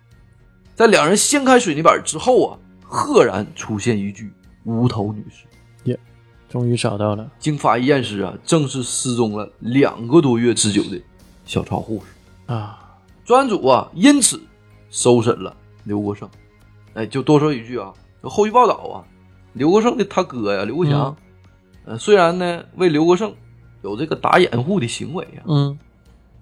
[0.75, 4.29] 在两人掀开水泥板之后啊，赫然出现一具
[4.65, 5.45] 无头女尸。
[6.49, 7.29] 终于找到了。
[7.39, 11.01] 经法医验尸啊，正是失踪了两个多月之久的
[11.45, 12.53] 小曹护士。
[12.53, 14.41] 啊，专案组啊，因此
[14.89, 16.29] 搜审了刘国胜。
[16.93, 19.03] 哎，就多说一句啊，后续报道啊，
[19.53, 21.15] 刘国胜的他哥呀，刘国强，
[21.85, 23.33] 呃，虽然呢为刘国胜
[23.83, 25.77] 有这个打掩护的行为啊，嗯，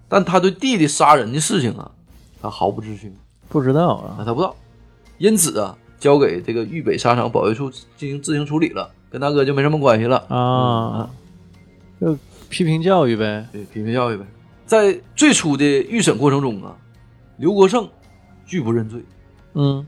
[0.08, 1.90] 但他对弟弟杀人的事情啊，
[2.40, 3.14] 他毫不知情
[3.48, 4.24] 不知道啊，啊。
[4.24, 4.56] 他不知道，
[5.18, 10.18] 因此啊，交给这个豫北沙场保卫处进行自行处理了，跟大哥就没什么关系了。
[10.28, 11.10] 啊，
[12.00, 12.16] 就
[12.48, 13.46] 批评教育呗。
[13.52, 14.24] 对，批评教育呗。
[14.66, 16.76] 在最初的预审过程中啊，
[17.36, 17.88] 刘国胜
[18.44, 19.02] 拒不认罪，
[19.54, 19.86] 嗯，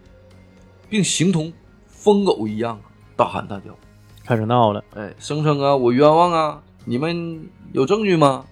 [0.88, 1.52] 并形同
[1.86, 2.78] 疯狗一样
[3.16, 3.76] 大喊大叫，
[4.24, 4.84] 开始闹了。
[4.94, 8.44] 哎，声称啊我冤枉啊，你们有证据吗？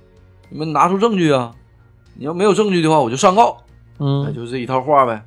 [0.49, 1.53] 你们拿出证据啊！
[2.15, 3.51] 你要没有证据的话，我就上告。
[3.51, 5.25] 哎，嗯，就是这一套话呗。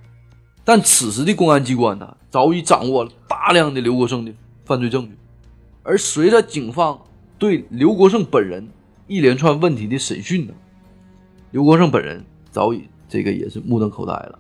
[0.64, 4.32] 但此时的公安机关呢，早已掌握了大量的刘国胜的
[4.64, 5.18] 犯罪证据，
[5.84, 7.00] 而随着警方
[7.38, 8.68] 对刘国胜本人
[9.08, 10.54] 一连串问题的审讯呢，
[11.52, 14.40] 刘国胜本人早已这个也是目瞪口呆了，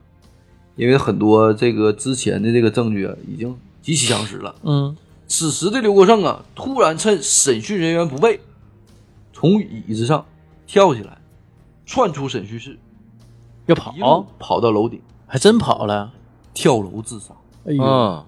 [0.76, 4.56] 因为很多这个之前的这个证据啊，已经极其相识了。
[4.64, 4.96] 嗯，
[5.28, 8.40] 此时的刘国胜啊，突然趁审讯人员不备，
[9.34, 10.26] 从椅子上
[10.68, 11.18] 跳起来，
[11.86, 12.78] 窜出审讯室，
[13.66, 16.12] 要跑，跑到楼顶，还真跑了。
[16.52, 17.34] 跳楼自杀。
[17.66, 18.26] 哎呦，啊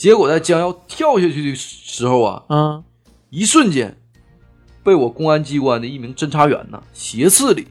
[0.00, 2.82] 结果在将要跳下去的时候啊，嗯，
[3.28, 3.94] 一瞬间
[4.82, 7.68] 被我公安机关的一名侦查员呢斜刺里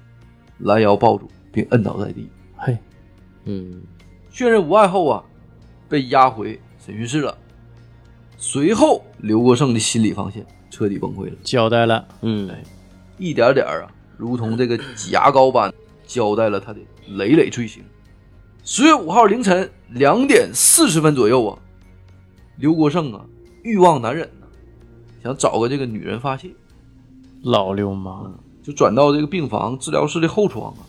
[0.59, 2.29] 拦腰抱住，并摁倒在地。
[2.55, 2.77] 嘿，
[3.45, 3.81] 嗯
[4.29, 5.23] 确认无碍后啊，
[5.89, 7.35] 被押回审讯室了。
[8.37, 12.07] 随后，刘国胜的心理防线彻底崩溃了，交代了。
[12.21, 12.47] 嗯
[13.17, 15.73] 一点点啊，如同这个挤牙膏般
[16.05, 17.83] 交代了他的累累罪行。
[18.63, 21.57] 十月五号凌晨两点四十分左右啊，
[22.59, 23.25] 刘国胜啊
[23.63, 24.47] 欲望难忍呐、
[25.23, 26.53] 想找个这个女人发泄，
[27.41, 30.83] 老流氓，就转到这个病房治疗室的后窗啊，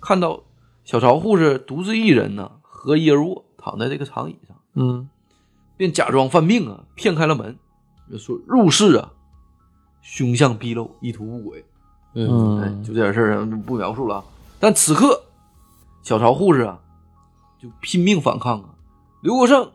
[0.00, 0.42] 看到
[0.84, 5.08] 小曹护士独自一人呢，合衣而卧，躺在这个长椅上，嗯，
[5.76, 7.56] 便假装犯病啊，骗开了门，
[8.10, 9.12] 就说入室啊，
[10.02, 11.64] 凶相毕露，意图不轨。
[12.18, 14.24] 嗯就这点事儿就不描述了啊。
[14.58, 15.22] 但此刻，
[16.02, 16.80] 小曹护士啊，
[17.60, 18.70] 就拼命反抗啊。
[19.20, 19.70] 刘国胜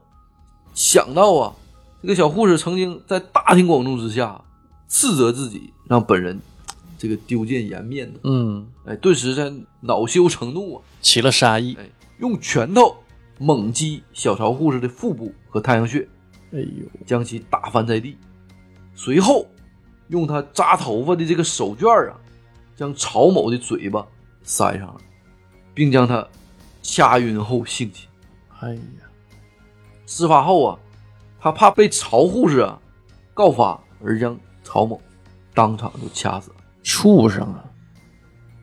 [0.74, 1.54] 想到啊，
[2.02, 4.42] 这个小护士曾经在大庭广众之下
[4.88, 6.40] 斥责自己，让本人
[6.98, 8.20] 这个丢尽颜面的。
[8.24, 9.52] 嗯，哎，顿时在
[9.82, 11.76] 恼羞成怒啊，起了杀意。
[11.80, 12.96] 哎，用拳头
[13.38, 16.08] 猛击小曹护士的腹部和太阳穴，
[16.54, 18.18] 哎呦，将其打翻在地。
[18.96, 19.48] 随后，
[20.10, 22.16] 用他扎头发的这个手绢啊，
[22.76, 24.06] 将曹某的嘴巴
[24.44, 24.98] 塞上了，
[25.74, 26.28] 并将他
[26.82, 28.08] 掐晕后性侵。
[28.60, 28.82] 哎呀，
[30.14, 30.78] 事发后啊，
[31.40, 32.78] 他怕被曹护士啊
[33.34, 35.00] 告发，而将曹某
[35.54, 36.58] 当场就掐死了。
[36.84, 37.64] 畜生啊！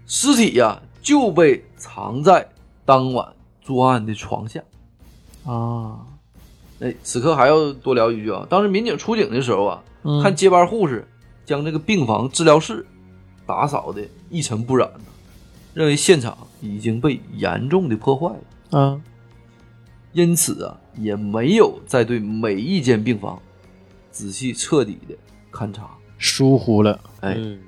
[0.05, 2.47] 尸体呀、就被藏在
[2.85, 3.27] 当晚
[3.63, 4.63] 作案的床下。
[5.47, 6.05] 啊，
[6.81, 11.09] 哎，此刻还要多聊一句啊，当时民警出警的时候啊，嗯看接班护士
[11.47, 12.87] 将这个病房治疗室
[13.47, 15.05] 打扫的一尘不染呢，
[15.73, 18.37] 认为现场已经被严重的破坏
[18.71, 19.01] 了，啊，
[20.13, 23.41] 因此啊，也没有再对每一间病房
[24.11, 25.15] 仔细彻底的
[25.53, 25.91] 勘察。
[26.19, 26.99] 疏忽了。
[27.21, 27.61] 哎，嗯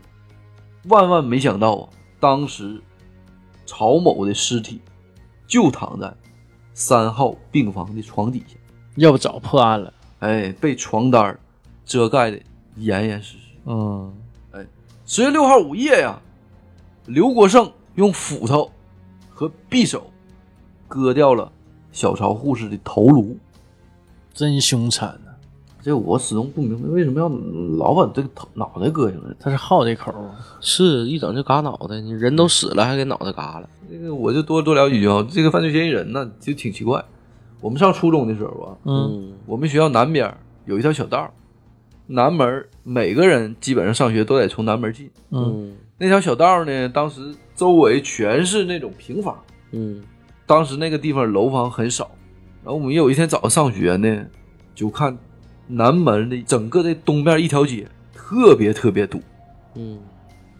[0.84, 2.80] 万万没想到啊，当时
[3.66, 4.80] 曹某的尸体
[5.46, 6.12] 就躺在
[6.72, 8.56] 三号病房的床底下，
[8.96, 9.92] 要不早破案了。
[10.20, 11.38] 哎，被床单
[11.84, 12.40] 遮盖的
[12.76, 13.44] 严严实实。
[13.66, 14.12] 嗯，
[14.52, 14.66] 哎
[15.06, 16.20] 十月六号午夜呀，
[17.06, 18.70] 刘国胜用斧头
[19.28, 20.10] 和匕首
[20.88, 21.52] 割掉了
[21.92, 23.36] 小曹护士的头颅。
[24.32, 25.32] 真凶残呐、
[25.82, 27.28] 这我始终不明白，为什么要
[27.76, 29.34] 老把这个头脑袋割下来？
[29.40, 30.30] 他是好这口儿。
[30.60, 33.68] 是一整就嘎脑袋，你人都死了还给脑袋嘎了。
[33.90, 35.26] 这个我就多多聊几句啊。
[35.30, 37.04] 这个犯罪嫌疑人呢，就挺奇怪。
[37.60, 40.32] 我们上初中的时候啊，嗯我们学校南边
[40.64, 41.30] 有一条小道，
[42.06, 45.10] 南门每个人基本上上学都得从南门进。
[45.30, 49.38] 嗯那条小道呢，当时周围全是那种平房，
[49.72, 50.00] 嗯
[50.50, 52.10] 当时那个地方楼房很少。
[52.64, 54.26] 然后我们有一天早上上学呢，
[54.74, 55.16] 就看
[55.68, 59.22] 南门的整个的东边一条街特别特别堵，
[59.76, 59.96] 嗯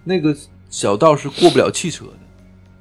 [0.04, 0.34] 那个
[0.70, 2.12] 小道是过不了汽车的，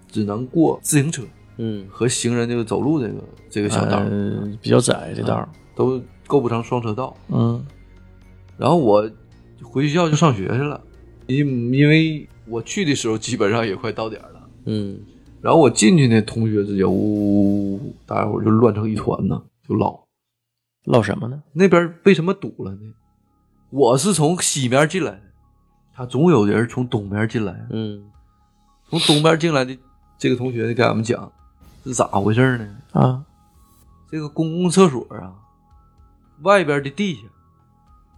[0.08, 1.24] 只能过自行车
[1.58, 5.50] 嗯和行人这个走路这个这个小道，呃比较窄这道儿。
[5.76, 7.18] 都构不成双车道。
[7.30, 7.66] 嗯
[8.56, 9.10] 然后我
[9.64, 10.80] 回学校就上学去了，
[11.26, 14.50] 因因为我去的时候基本上也快到点儿了。
[14.66, 15.00] 嗯
[15.42, 20.04] 然后我进去呢，同学之间呜，呜大家伙就乱成一团呢，就唠
[20.86, 21.42] 唠什么呢？
[21.54, 22.94] 那边为什么堵了呢？
[23.70, 25.22] 我是从西面进来的，
[25.94, 27.68] 他总有人从东边进来。
[27.70, 28.12] 嗯
[28.90, 29.78] 从东边进来的
[30.18, 31.32] 这个同学就给俺们讲
[31.84, 32.78] 是咋回事呢？
[32.94, 33.24] 啊，
[34.10, 35.36] 这个公共厕所啊，
[36.42, 37.22] 外边的地下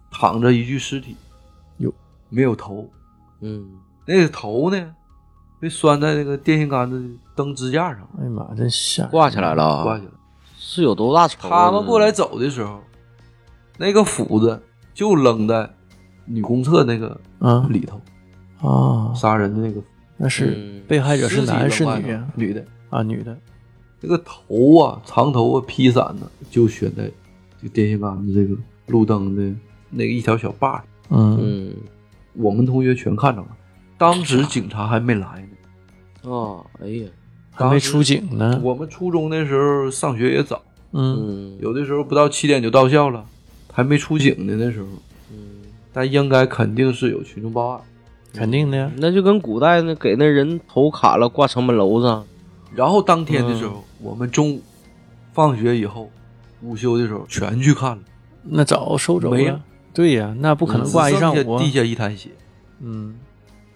[0.09, 1.17] 躺着一具尸体，
[1.77, 1.93] 有，
[2.29, 2.89] 没有头，
[3.41, 3.69] 嗯
[4.05, 4.95] 那个头呢
[5.61, 9.11] 被拴在那个电线杆子的灯支架上，哎呀妈，真吓人！
[9.11, 10.11] 挂起来了啊，挂起来。
[10.57, 11.27] 是有多大？
[11.27, 12.79] 他们过来走的时候，
[13.77, 14.59] 那个斧子
[14.93, 15.69] 就扔在
[16.25, 18.01] 女公厕那个啊里头，
[18.67, 19.79] 啊，杀人的那个
[20.17, 22.27] 那是嗯被害者是男是女呀？
[22.35, 23.37] 女的，啊，女的。
[23.99, 27.07] 那个头啊，长头发披散的，就悬在
[27.61, 29.55] 这电线杆子这个路灯的
[29.91, 30.85] 那个一条小把上。
[31.09, 31.73] 嗯嗯
[32.33, 33.47] 我们同学全看着了，
[34.01, 35.47] 当时警察还没来
[36.23, 36.31] 呢。
[36.31, 37.07] 啊，哎呀，
[37.51, 38.59] 还没出警呢。
[38.63, 40.59] 我们初中那时候上学也早，
[40.93, 43.23] 嗯嗯有的时候不到七点就到校了，
[43.71, 44.87] 还没出警呢那时候。
[45.31, 45.37] 嗯，
[45.93, 47.81] 但应该肯定是有群众报案。
[48.33, 48.91] 肯定的呀。
[48.97, 52.25] 那就跟古代那给那人头砍了挂城门楼上，
[52.73, 54.63] 然后当天的时候，嗯我们中午
[55.31, 56.09] 放学以后，
[56.63, 58.01] 午休的时候全去看了，
[58.41, 59.63] 那早收走没了了。
[59.93, 62.31] 对呀，那不可能挂一上午地下一滩血。
[62.79, 63.13] 嗯，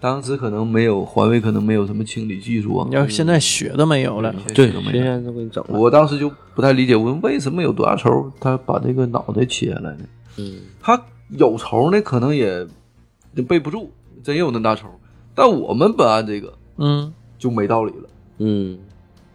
[0.05, 2.93] 当时可能没有环卫，可能没有什么清理技术啊你。
[2.93, 4.31] 要现在血都没有了。
[4.53, 5.03] 对，血都没有。
[5.03, 5.79] 现在都给你整了。
[5.79, 10.05] 我当时就不太理解，我问为什么有多大仇，他把这个脑袋切下来呢？
[10.37, 12.67] 嗯他有仇呢，可能也
[13.33, 13.89] 也背不住，
[14.23, 14.85] 真有那大仇。
[15.33, 18.09] 但我们本案这个嗯，就没道理了。
[18.37, 18.77] 嗯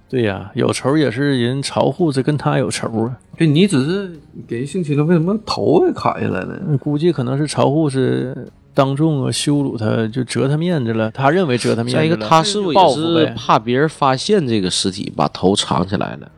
[0.08, 3.18] 对呀，有仇也是人曹护士跟他有仇啊。
[3.36, 4.12] 就你只是
[4.46, 6.60] 给人性侵了，为什么头给砍下来呢？
[6.68, 8.48] 嗯估计可能是曹护士
[8.80, 11.10] 当众啊羞辱他，就折他面子了。
[11.10, 12.00] 他认为折他面子了。
[12.00, 16.30] 再一个，他是不是怕别人发现这个尸体，把头藏起来了？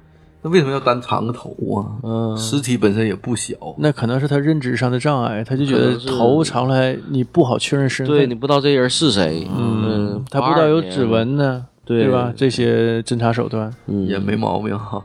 [0.43, 2.03] 那为什么要单藏个头啊？
[2.03, 8.17] 嗯尸体本身也不小，那可能是他认知上的障碍，他就觉得头藏来你不好确认身份。
[8.17, 12.33] 对你不知道这人是谁，嗯，他不知道有指纹呢，对对吧？
[12.37, 15.01] 这些侦查手段，嗯，也没毛病哈。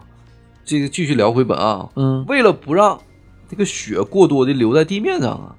[0.65, 2.99] 这个继续聊回本案啊，嗯为了不让
[3.47, 5.55] 这个血过多的留在地面上啊，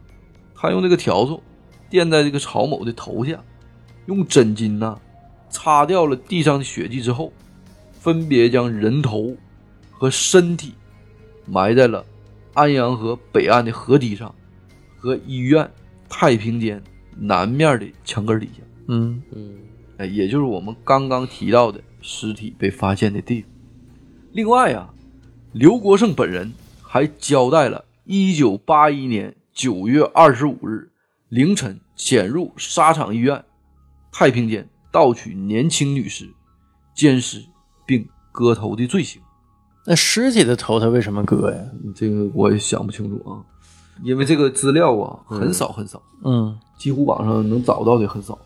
[0.56, 1.40] 他用这个笤帚
[1.90, 3.42] 垫在这个曹某的头下，
[4.06, 4.98] 用枕巾呐、
[5.48, 7.32] 擦掉了地上的血迹之后，
[7.92, 9.36] 分别将人头
[9.90, 10.74] 和身体
[11.46, 12.04] 埋在了
[12.54, 14.34] 安阳河北岸的河堤上
[14.96, 15.68] 和医院
[16.08, 16.82] 太平间
[17.16, 18.62] 南面的墙根底下。
[18.88, 19.54] 嗯嗯
[19.98, 23.50] 哎，也就是我们刚刚提到的尸体被发现的地方。
[24.32, 24.94] 另外啊，
[25.52, 30.90] 刘国胜本人还交代了1981年9月25日
[31.28, 33.44] 凌晨潜入沙场医院
[34.10, 36.28] 太平间盗取年轻女尸、
[36.94, 37.44] 奸尸
[37.86, 39.20] 并割头的罪行。
[39.84, 41.58] 那尸体的头他为什么割呀？
[41.94, 43.40] 这个我也想不清楚啊，
[44.02, 48.38] 因为这个资料啊很少很少，嗯，几乎网上能找到的很少。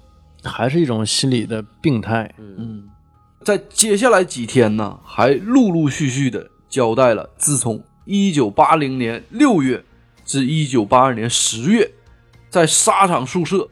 [0.44, 2.32] 还是一种心理的病态。
[2.38, 2.88] 嗯，
[3.44, 9.84] 在接下来几天呢，还陆陆续续的交代了自从一九八零年六月
[10.24, 11.92] 至一九八二年10月，
[12.52, 13.66] 在沙场宿舍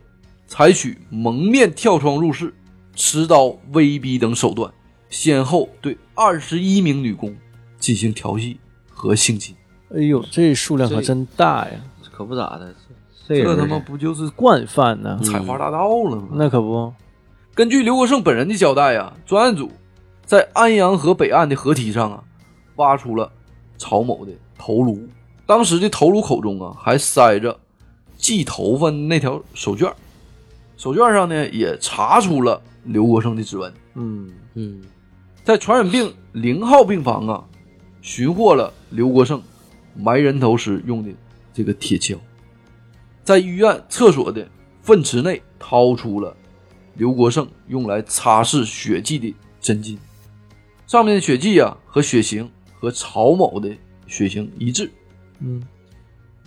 [0.46, 2.54] 采取蒙面跳窗入室、
[2.94, 4.72] 持刀威逼等手段，
[5.10, 7.36] 先后对二十一名女工
[7.78, 8.58] 进行调戏
[8.90, 9.54] 和性侵。
[9.94, 11.72] 哎呦，这数量可真大呀！
[12.10, 12.74] 可不咋的，
[13.28, 15.20] 这这他妈不就是惯犯呢？
[15.22, 16.28] 采花大盗了吗？
[16.32, 16.90] 那可不，
[17.54, 19.70] 根据刘国胜本人的交代啊，专案组
[20.24, 22.24] 在安阳河北岸的河堤上啊，
[22.76, 23.30] 挖出了
[23.76, 25.06] 曹某的头颅。
[25.44, 27.58] 当时的头颅口中啊，还塞着
[28.20, 29.92] 系头发那条手绢
[30.76, 33.72] 手绢上呢也查出了刘国胜的指纹。
[33.94, 34.80] 嗯嗯
[35.42, 37.44] 在传染病零号病房啊，
[38.02, 39.42] 寻获了刘国胜
[39.96, 41.10] 埋人头时用的
[41.52, 42.18] 这个铁锹，
[43.24, 44.46] 在医院厕所的
[44.82, 46.36] 粪池内掏出了
[46.94, 49.96] 刘国胜用来擦拭血迹的针巾，
[50.86, 52.48] 上面的血迹啊和血型
[52.78, 53.70] 和曹某的
[54.06, 54.90] 血型一致。
[55.40, 55.62] 嗯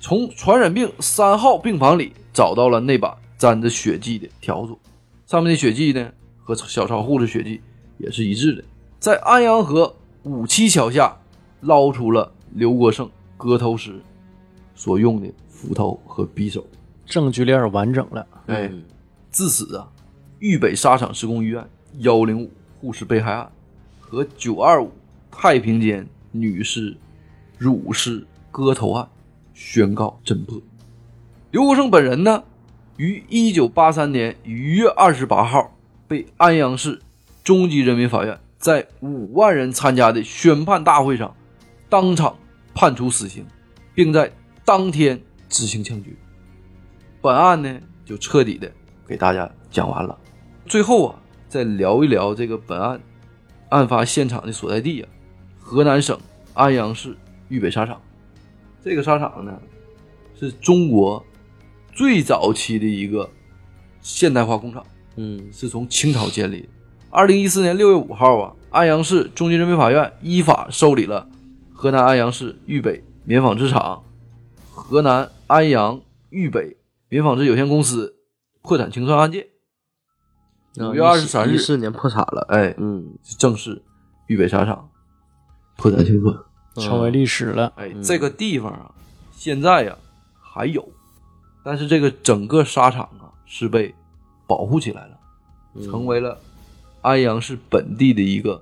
[0.06, 4.78] 从传染病三号病房里找到了那把沾着血迹的笤帚，
[5.26, 6.12] 上面的血迹呢
[6.43, 7.62] 和小超护士血迹
[7.97, 8.62] 也是一致的。
[8.99, 11.18] 在安阳河五七桥下
[11.62, 14.01] 捞出了刘国胜割头时
[14.76, 16.68] 所用的斧头和匕首。
[17.06, 18.28] 证据链完整了。
[18.47, 18.84] 哎，嗯
[19.32, 19.89] 自此啊，
[20.39, 21.66] 豫北沙场施工医院
[21.99, 22.51] 幺零五
[22.82, 23.49] 护士被害案
[24.01, 24.91] 和九二五
[25.32, 26.93] 太平间女尸
[27.58, 29.08] 乳尸割头案
[29.54, 30.62] 宣告侦破。
[31.51, 32.43] 刘国胜本人呢，
[32.97, 35.76] 于一九八三年一月二十八号
[36.08, 37.01] 被安阳市
[37.43, 41.36] 中级人民法院在五万人参加的宣判大会上
[41.89, 42.36] 当场
[42.74, 43.45] 判处死刑，
[43.93, 44.32] 并在
[44.66, 46.10] 当天执行枪决。
[47.22, 48.72] 本案呢，就彻底的
[49.08, 50.18] 给大家讲完了。
[50.66, 52.99] 最后啊，再聊一聊这个本案
[53.70, 55.10] 案发现场的所在地啊，
[55.60, 56.20] 河南省
[56.54, 57.16] 安阳市
[57.49, 58.01] 豫北沙场。
[58.84, 59.57] 这个沙场呢，
[60.38, 61.23] 是中国
[61.93, 63.29] 最早期的一个
[64.01, 66.67] 现代化工厂，嗯是从清朝建立的。
[67.09, 71.29] 二零一四年六月五号啊，安阳市中级人民法院依法受理了
[71.71, 74.03] 河南安阳市豫北棉纺织厂、
[74.69, 76.75] 河南安阳豫北
[77.07, 78.17] 棉纺织有限公司
[78.61, 79.47] 破产清算案件。
[80.79, 82.45] 五月二十三日一，四年破产了。
[82.49, 83.81] 哎，嗯，正式
[84.27, 84.89] 豫北沙场
[85.77, 86.36] 破产清算。
[86.76, 87.71] 成为历史了。
[87.76, 88.91] 哎，这个地方啊，
[89.36, 89.95] 现在呀、
[90.39, 90.88] 还有，
[91.63, 93.93] 但是这个整个沙场啊是被
[94.47, 95.17] 保护起来了，
[95.86, 96.38] 成为了
[97.01, 98.61] 安阳市本地的一个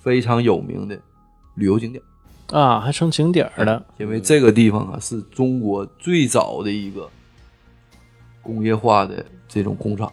[0.00, 0.98] 非常有名的
[1.54, 2.02] 旅游景点。
[2.48, 3.84] 啊，还成景点儿了。
[3.98, 7.08] 因为这个地方啊是中国最早的一个
[8.42, 10.06] 工业化的这种工厂，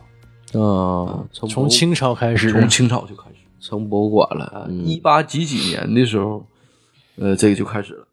[0.54, 3.36] 啊，从从清朝开始，从清朝就开始。
[3.60, 6.44] 成博物馆了一八几几年的时候，
[7.18, 8.08] 呃，这个就开始了。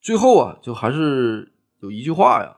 [0.00, 2.56] 最后啊，就还是有一句话呀，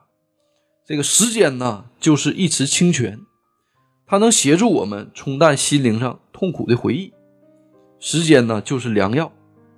[0.85, 3.19] 这个时间呢，就是一池清泉，
[4.05, 7.13] 它能协助我们冲淡心灵上痛苦的回忆。
[7.99, 9.31] 时间呢，就是良药，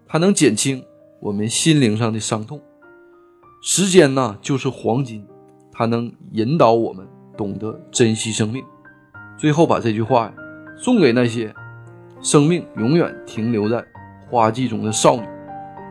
[0.08, 0.84] 它能减轻
[1.22, 2.62] 我们心灵上的伤痛。
[3.64, 5.26] 时间呢，就是黄金，
[5.72, 8.64] 它能引导我们懂得珍惜生命。
[9.38, 10.34] 最后把这句话呀，
[10.78, 11.54] 送给那些
[12.22, 13.84] 生命永远停留在
[14.30, 15.24] 花季中的少女，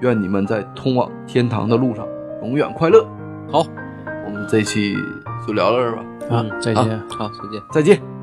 [0.00, 2.06] 愿你们在通往天堂的路上
[2.42, 3.06] 永远快乐。
[3.50, 3.64] 好，
[4.26, 4.96] 我们这期
[5.46, 7.00] 就聊到这儿吧，啊，再见。
[7.10, 7.62] 好，再见。
[7.70, 8.13] 再见。